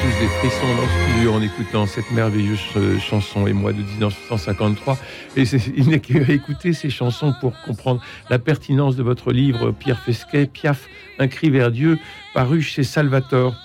Tous 0.00 0.20
des 0.20 0.28
frissons 0.28 0.76
dans 0.76 0.86
ce 0.86 1.10
studio 1.10 1.32
en 1.32 1.42
écoutant 1.42 1.86
cette 1.86 2.10
merveilleuse 2.12 2.60
euh, 2.76 2.98
chanson 3.00 3.48
et 3.48 3.52
moi 3.52 3.72
de 3.72 3.82
1953. 3.82 4.96
Et 5.36 5.42
il 5.76 5.88
n'est 5.88 5.98
qu'à 5.98 6.20
écouter 6.32 6.72
ces 6.72 6.88
chansons 6.88 7.34
pour 7.40 7.60
comprendre 7.62 8.00
la 8.30 8.38
pertinence 8.38 8.94
de 8.94 9.02
votre 9.02 9.32
livre, 9.32 9.72
Pierre 9.72 9.98
Fesquet, 9.98 10.46
Piaf, 10.46 10.88
Un 11.18 11.26
cri 11.26 11.50
vers 11.50 11.72
Dieu, 11.72 11.98
paru 12.32 12.62
chez 12.62 12.84
Salvatore. 12.84 13.56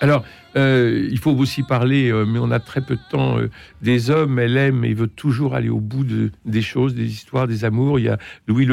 Alors, 0.00 0.24
euh, 0.56 1.08
il 1.10 1.18
faut 1.18 1.32
aussi 1.32 1.62
parler, 1.62 2.10
euh, 2.10 2.24
mais 2.24 2.38
on 2.38 2.50
a 2.50 2.60
très 2.60 2.80
peu 2.80 2.96
de 2.96 3.00
temps, 3.10 3.38
euh, 3.38 3.50
des 3.82 4.10
hommes. 4.10 4.38
Elle 4.38 4.56
aime 4.56 4.84
et 4.84 4.94
veut 4.94 5.08
toujours 5.08 5.54
aller 5.54 5.68
au 5.68 5.80
bout 5.80 6.04
de, 6.04 6.30
des 6.44 6.62
choses, 6.62 6.94
des 6.94 7.06
histoires, 7.06 7.46
des 7.46 7.64
amours. 7.64 7.98
Il 7.98 8.06
y 8.06 8.08
a 8.08 8.18
Louis 8.46 8.68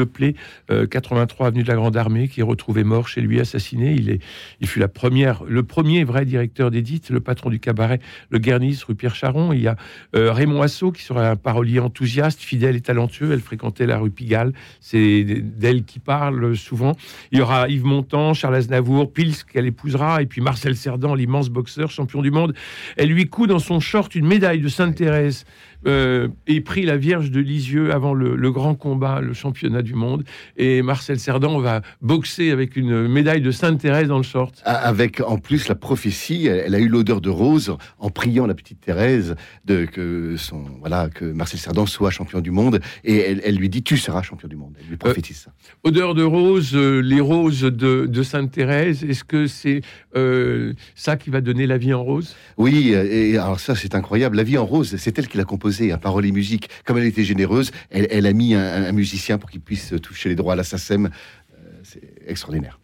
euh, 0.70 0.86
83 0.86 1.48
avenue 1.48 1.62
de 1.62 1.68
la 1.68 1.74
Grande 1.74 1.96
Armée, 1.96 2.28
qui 2.28 2.40
est 2.40 2.44
retrouvé 2.44 2.84
mort 2.84 3.08
chez 3.08 3.20
lui, 3.20 3.40
assassiné. 3.40 3.94
Il, 3.94 4.10
est, 4.10 4.20
il 4.60 4.68
fut 4.68 4.78
la 4.78 4.88
première, 4.88 5.44
le 5.44 5.62
premier 5.62 6.04
vrai 6.04 6.24
directeur 6.24 6.70
d'Édith, 6.70 7.10
le 7.10 7.20
patron 7.20 7.50
du 7.50 7.58
cabaret 7.58 8.00
Le 8.30 8.38
Guernis, 8.38 8.80
rue 8.86 8.94
Pierre 8.94 9.14
Charon. 9.14 9.52
Il 9.52 9.60
y 9.60 9.68
a 9.68 9.76
Raymond 10.12 10.62
Assau, 10.62 10.92
qui 10.92 11.02
sera 11.02 11.30
un 11.30 11.36
parolier 11.36 11.80
enthousiaste, 11.80 12.40
fidèle 12.40 12.76
et 12.76 12.80
talentueux. 12.80 13.32
Elle 13.32 13.40
fréquentait 13.40 13.86
la 13.86 13.98
rue 13.98 14.10
Pigalle. 14.10 14.52
C'est 14.80 15.24
d'elle 15.24 15.84
qui 15.84 15.98
parle 15.98 16.56
souvent. 16.56 16.92
Il 17.30 17.38
y 17.38 17.42
aura 17.42 17.68
Yves 17.68 17.84
Montand, 17.84 18.34
Charles 18.34 18.56
Aznavour, 18.56 19.12
Pils, 19.12 19.44
qu'elle 19.44 19.66
épousera, 19.66 20.22
et 20.22 20.26
puis 20.26 20.40
Marcel 20.40 20.76
Cerdan, 20.76 21.14
l'immense 21.14 21.48
boxeur, 21.48 21.71
champion 21.90 22.22
du 22.22 22.30
monde. 22.30 22.54
Elle 22.96 23.08
lui 23.08 23.28
coud 23.28 23.48
dans 23.48 23.58
son 23.58 23.80
short 23.80 24.14
une 24.14 24.26
médaille 24.26 24.60
de 24.60 24.68
Sainte-Thérèse 24.68 25.44
euh, 25.86 26.28
et 26.46 26.60
prit 26.60 26.84
la 26.84 26.96
Vierge 26.96 27.30
de 27.30 27.40
Lisieux 27.40 27.92
avant 27.92 28.14
le, 28.14 28.36
le 28.36 28.50
grand 28.50 28.74
combat, 28.74 29.20
le 29.20 29.32
championnat 29.32 29.82
du 29.82 29.94
monde. 29.94 30.24
Et 30.56 30.82
Marcel 30.82 31.18
Cerdan 31.18 31.60
va 31.60 31.82
boxer 32.00 32.50
avec 32.50 32.76
une 32.76 33.08
médaille 33.08 33.40
de 33.40 33.50
Sainte-Thérèse 33.50 34.08
dans 34.08 34.18
le 34.18 34.22
short. 34.22 34.62
Avec 34.64 35.20
en 35.20 35.38
plus 35.38 35.68
la 35.68 35.74
prophétie, 35.74 36.46
elle, 36.46 36.74
a 36.74 36.78
eu 36.78 36.88
l'odeur 36.88 37.20
de 37.20 37.30
rose 37.30 37.76
en 37.98 38.10
priant 38.10 38.46
la 38.46 38.54
petite 38.54 38.80
Thérèse 38.80 39.34
de 39.64 39.84
que 39.84 40.36
son 40.36 40.64
voilà 40.80 41.08
que 41.08 41.24
Marcel 41.24 41.60
Cerdan 41.60 41.86
soit 41.86 42.10
champion 42.10 42.40
du 42.40 42.50
monde 42.50 42.80
et 43.04 43.16
elle, 43.18 43.40
elle 43.44 43.56
lui 43.56 43.68
dit 43.68 43.82
tu 43.82 43.96
seras 43.96 44.22
champion 44.22 44.48
du 44.48 44.56
monde. 44.56 44.74
Elle 44.80 44.88
lui 44.88 44.96
prophétise 44.96 45.38
ça. 45.38 45.52
Odeur 45.84 46.14
de 46.14 46.22
rose, 46.22 46.72
euh, 46.74 47.00
les 47.00 47.20
roses 47.20 47.62
de, 47.62 48.06
de 48.06 48.22
Sainte-Thérèse, 48.22 49.04
est-ce 49.04 49.24
que 49.24 49.46
c'est 49.46 49.82
euh, 50.16 50.72
ça 50.94 51.16
qui 51.16 51.30
va 51.30 51.40
donner 51.40 51.66
la 51.66 51.78
vie 51.78 51.94
en 51.94 52.02
rose? 52.02 52.36
Oui, 52.56 52.92
euh, 52.94 53.04
et 53.10 53.36
alors 53.36 53.60
ça 53.60 53.74
c'est 53.74 53.94
incroyable. 53.94 54.36
La 54.36 54.42
vie 54.42 54.58
en 54.58 54.66
rose, 54.66 54.96
c'est 54.96 55.18
elle 55.18 55.28
qui 55.28 55.38
l'a 55.38 55.44
composée, 55.44 55.71
à 55.80 55.98
parole 55.98 56.26
et 56.26 56.32
musique. 56.32 56.68
Comme 56.84 56.98
elle 56.98 57.06
était 57.06 57.24
généreuse, 57.24 57.70
elle, 57.90 58.06
elle 58.10 58.26
a 58.26 58.32
mis 58.32 58.54
un, 58.54 58.84
un 58.84 58.92
musicien 58.92 59.38
pour 59.38 59.50
qu'il 59.50 59.60
puisse 59.60 59.94
toucher 60.02 60.28
les 60.28 60.34
droits 60.34 60.52
à 60.52 60.56
la 60.56 60.64
SACEM. 60.64 61.06
Euh, 61.06 61.56
c'est 61.82 62.02
extraordinaire. 62.26 62.78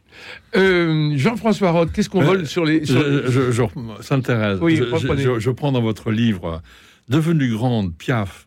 Euh, 0.57 1.13
Jean-François 1.17 1.71
Roth, 1.71 1.93
qu'est-ce 1.93 2.09
qu'on 2.09 2.23
Euh, 2.23 2.27
vole 2.27 2.47
sur 2.47 2.65
les... 2.65 2.85
sur- 2.85 3.01
Je, 3.01 3.31
je, 3.31 3.51
je- 3.53 4.03
Sainte-Thérèse, 4.03 4.59
Oui, 4.61 4.77
je, 4.77 4.85
reprenez. 4.85 5.23
je- 5.23 5.39
je 5.39 5.51
prends 5.51 5.71
dans 5.71 5.83
votre 5.83 6.11
livre, 6.11 6.61
devenue 7.09 7.53
grande, 7.53 7.95
Piaf, 7.97 8.47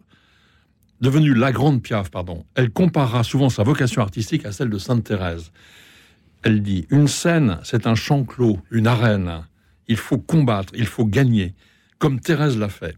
devenue 1.00 1.34
la 1.34 1.52
grande 1.52 1.82
Piaf, 1.82 2.12
pardon, 2.12 2.46
elle 2.56 2.72
comparera 2.72 3.24
souvent 3.24 3.50
sa 3.50 3.64
vocation 3.64 4.02
artistique 4.02 4.46
à 4.46 4.52
celle 4.52 4.70
de 4.70 4.78
Sainte-Thérèse. 4.78 5.52
Elle 6.44 6.62
dit, 6.62 6.88
une 6.90 7.08
scène, 7.08 7.60
c'est 7.64 7.88
un 7.88 7.96
champ 7.96 8.24
clos, 8.24 8.60
une 8.72 8.88
arène. 8.88 9.44
Il 9.88 9.98
faut 9.98 10.18
combattre, 10.18 10.74
il 10.76 10.88
faut 10.88 11.06
gagner, 11.06 11.54
comme 12.00 12.20
Thérèse 12.20 12.58
l'a 12.58 12.70
fait. 12.70 12.98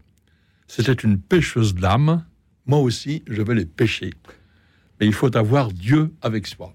C'était 0.76 0.92
une 0.92 1.20
pêcheuse 1.20 1.72
d'âme, 1.72 2.24
moi 2.66 2.80
aussi, 2.80 3.22
je 3.28 3.42
vais 3.42 3.54
les 3.54 3.64
pêcher. 3.64 4.12
Mais 4.98 5.06
il 5.06 5.12
faut 5.12 5.36
avoir 5.36 5.70
Dieu 5.70 6.12
avec 6.20 6.48
soi. 6.48 6.74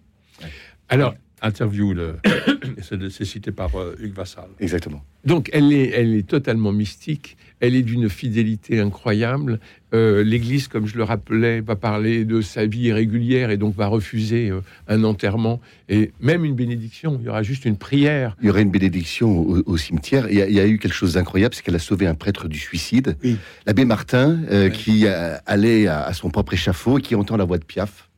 Alors, 0.88 1.16
Interview, 1.42 1.94
le- 1.94 2.16
c'est 3.10 3.26
cité 3.26 3.52
par 3.52 3.76
euh, 3.76 3.96
Hugues 4.00 4.14
Vassal. 4.16 4.46
Exactement. 4.60 5.04
Donc, 5.26 5.50
elle 5.54 5.74
est, 5.74 5.90
elle 5.90 6.16
est 6.16 6.28
totalement 6.28 6.72
mystique. 6.72 7.36
Elle 7.60 7.76
est 7.76 7.82
d'une 7.82 8.08
fidélité 8.10 8.80
incroyable. 8.80 9.60
Euh, 9.94 10.24
L'Église, 10.24 10.70
comme 10.70 10.88
je 10.88 10.96
le 10.98 11.04
rappelais, 11.04 11.60
va 11.60 11.76
parler 11.76 12.24
de 12.24 12.40
sa 12.40 12.66
vie 12.66 12.84
irrégulière 12.84 13.50
et 13.52 13.58
donc 13.58 13.76
va 13.76 13.88
refuser 13.88 14.50
euh, 14.50 14.62
un 14.88 15.04
enterrement 15.04 15.60
et 15.90 16.12
même 16.22 16.46
une 16.46 16.56
bénédiction. 16.56 17.18
Il 17.20 17.26
y 17.26 17.30
aura 17.30 17.44
juste 17.44 17.66
une 17.66 17.76
prière. 17.76 18.38
Il 18.42 18.48
y 18.48 18.50
aurait 18.50 18.62
une 18.62 18.72
bénédiction 18.72 19.38
au, 19.40 19.62
au 19.66 19.78
cimetière. 19.78 20.28
Il 20.30 20.38
y, 20.38 20.42
a, 20.42 20.48
il 20.48 20.54
y 20.56 20.60
a 20.62 20.68
eu 20.68 20.78
quelque 20.80 20.94
chose 20.94 21.14
d'incroyable, 21.16 21.54
c'est 21.54 21.64
qu'elle 21.64 21.76
a 21.76 21.80
sauvé 21.80 22.08
un 22.08 22.16
prêtre 22.16 22.48
du 22.48 22.58
suicide, 22.60 23.18
Oui. 23.24 23.36
l'abbé 23.66 23.84
Martin, 23.84 24.40
euh, 24.52 24.70
qui 24.70 25.06
allait 25.08 25.88
à, 25.88 26.04
à 26.04 26.14
son 26.14 26.30
propre 26.30 26.54
échafaud 26.54 27.00
et 27.00 27.02
qui 27.02 27.16
entend 27.16 27.36
la 27.36 27.44
voix 27.46 27.58
de 27.58 27.66
Piaf, 27.66 28.09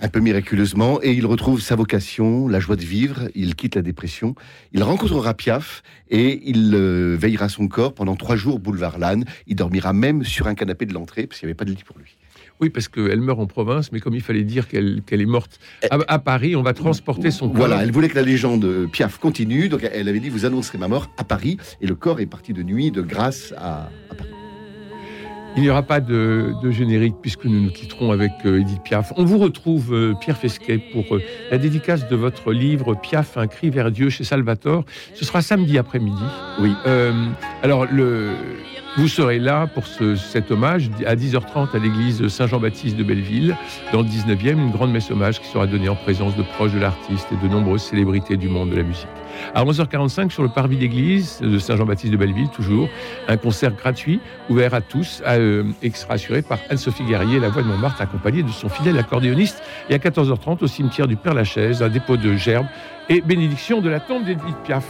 un 0.00 0.08
peu 0.08 0.20
miraculeusement, 0.20 1.00
et 1.02 1.12
il 1.12 1.26
retrouve 1.26 1.60
sa 1.60 1.76
vocation, 1.76 2.48
la 2.48 2.60
joie 2.60 2.76
de 2.76 2.84
vivre. 2.84 3.28
Il 3.34 3.54
quitte 3.54 3.74
la 3.74 3.82
dépression. 3.82 4.34
Il 4.72 4.82
rencontrera 4.82 5.34
Piaf 5.34 5.82
et 6.10 6.40
il 6.48 6.74
euh, 6.74 7.16
veillera 7.18 7.48
son 7.48 7.68
corps 7.68 7.94
pendant 7.94 8.16
trois 8.16 8.36
jours 8.36 8.58
boulevard 8.58 8.98
Lannes. 8.98 9.24
Il 9.46 9.56
dormira 9.56 9.92
même 9.92 10.24
sur 10.24 10.46
un 10.46 10.54
canapé 10.54 10.86
de 10.86 10.94
l'entrée 10.94 11.26
parce 11.26 11.40
qu'il 11.40 11.46
n'y 11.46 11.50
avait 11.50 11.56
pas 11.56 11.64
de 11.64 11.72
lit 11.72 11.84
pour 11.84 11.98
lui. 11.98 12.16
Oui, 12.60 12.68
parce 12.68 12.88
qu'elle 12.88 13.20
meurt 13.20 13.40
en 13.40 13.46
province, 13.46 13.90
mais 13.90 14.00
comme 14.00 14.14
il 14.14 14.20
fallait 14.20 14.44
dire 14.44 14.68
qu'elle 14.68 15.02
est 15.10 15.26
morte 15.26 15.58
à, 15.90 15.98
à 16.08 16.18
Paris, 16.18 16.56
on 16.56 16.62
va 16.62 16.74
transporter 16.74 17.30
son 17.30 17.48
corps. 17.48 17.56
Voilà, 17.56 17.82
elle 17.82 17.90
voulait 17.90 18.08
que 18.10 18.16
la 18.16 18.22
légende 18.22 18.64
euh, 18.64 18.86
Piaf 18.86 19.18
continue, 19.18 19.70
donc 19.70 19.80
elle 19.90 20.08
avait 20.08 20.20
dit 20.20 20.28
vous 20.28 20.44
annoncerez 20.44 20.76
ma 20.76 20.88
mort 20.88 21.10
à 21.16 21.24
Paris, 21.24 21.56
et 21.80 21.86
le 21.86 21.94
corps 21.94 22.20
est 22.20 22.26
parti 22.26 22.52
de 22.52 22.62
nuit 22.62 22.90
de 22.90 23.00
Grasse 23.00 23.54
à, 23.56 23.88
à 24.10 24.14
Paris. 24.14 24.30
Il 25.56 25.62
n'y 25.62 25.70
aura 25.70 25.82
pas 25.82 26.00
de, 26.00 26.54
de 26.62 26.70
générique 26.70 27.16
puisque 27.20 27.44
nous 27.44 27.60
nous 27.60 27.70
quitterons 27.70 28.12
avec 28.12 28.30
euh, 28.46 28.60
Edith 28.60 28.82
Piaf. 28.82 29.12
On 29.16 29.24
vous 29.24 29.38
retrouve, 29.38 29.92
euh, 29.92 30.14
Pierre 30.20 30.36
Fesquet, 30.38 30.78
pour 30.78 31.16
euh, 31.16 31.22
la 31.50 31.58
dédicace 31.58 32.08
de 32.08 32.16
votre 32.16 32.52
livre 32.52 32.94
Piaf, 32.94 33.36
un 33.36 33.46
cri 33.48 33.68
vers 33.68 33.90
Dieu 33.90 34.10
chez 34.10 34.24
Salvatore. 34.24 34.84
Ce 35.14 35.24
sera 35.24 35.42
samedi 35.42 35.76
après-midi. 35.76 36.22
Oui. 36.60 36.72
Euh, 36.86 37.12
alors, 37.62 37.84
le, 37.90 38.30
vous 38.96 39.08
serez 39.08 39.38
là 39.40 39.66
pour 39.66 39.86
ce- 39.86 40.14
cet 40.16 40.50
hommage 40.50 40.88
à 41.04 41.16
10h30 41.16 41.74
à 41.74 41.78
l'église 41.78 42.26
Saint-Jean-Baptiste 42.28 42.96
de 42.96 43.02
Belleville, 43.02 43.56
dans 43.92 44.02
le 44.02 44.06
19e, 44.08 44.52
une 44.58 44.70
grande 44.70 44.92
messe 44.92 45.10
hommage 45.10 45.40
qui 45.40 45.48
sera 45.48 45.66
donnée 45.66 45.88
en 45.88 45.96
présence 45.96 46.36
de 46.36 46.42
proches 46.42 46.72
de 46.72 46.78
l'artiste 46.80 47.26
et 47.32 47.46
de 47.46 47.52
nombreuses 47.52 47.82
célébrités 47.82 48.36
du 48.36 48.48
monde 48.48 48.70
de 48.70 48.76
la 48.76 48.82
musique. 48.84 49.06
À 49.54 49.64
11h45, 49.64 50.30
sur 50.30 50.42
le 50.42 50.48
parvis 50.48 50.76
d'église 50.76 51.40
de 51.40 51.58
Saint-Jean-Baptiste 51.58 52.12
de 52.12 52.16
Belleville, 52.16 52.48
toujours, 52.48 52.88
un 53.28 53.36
concert 53.36 53.72
gratuit, 53.72 54.20
ouvert 54.48 54.74
à 54.74 54.80
tous, 54.80 55.22
à, 55.24 55.34
euh, 55.34 55.64
assuré 56.08 56.42
par 56.42 56.58
Anne-Sophie 56.68 57.04
Guerrier, 57.04 57.40
la 57.40 57.48
voix 57.48 57.62
de 57.62 57.68
Montmartre, 57.68 58.00
accompagnée 58.00 58.42
de 58.42 58.50
son 58.50 58.68
fidèle 58.68 58.98
accordéoniste. 58.98 59.62
Et 59.88 59.94
à 59.94 59.98
14h30, 59.98 60.62
au 60.62 60.66
cimetière 60.66 61.06
du 61.06 61.16
Père-Lachaise, 61.16 61.82
un 61.82 61.88
dépôt 61.88 62.16
de 62.16 62.34
gerbes 62.34 62.66
et 63.08 63.20
bénédiction 63.20 63.80
de 63.80 63.88
la 63.88 64.00
tombe 64.00 64.24
d'Edith 64.24 64.56
Piaf. 64.64 64.86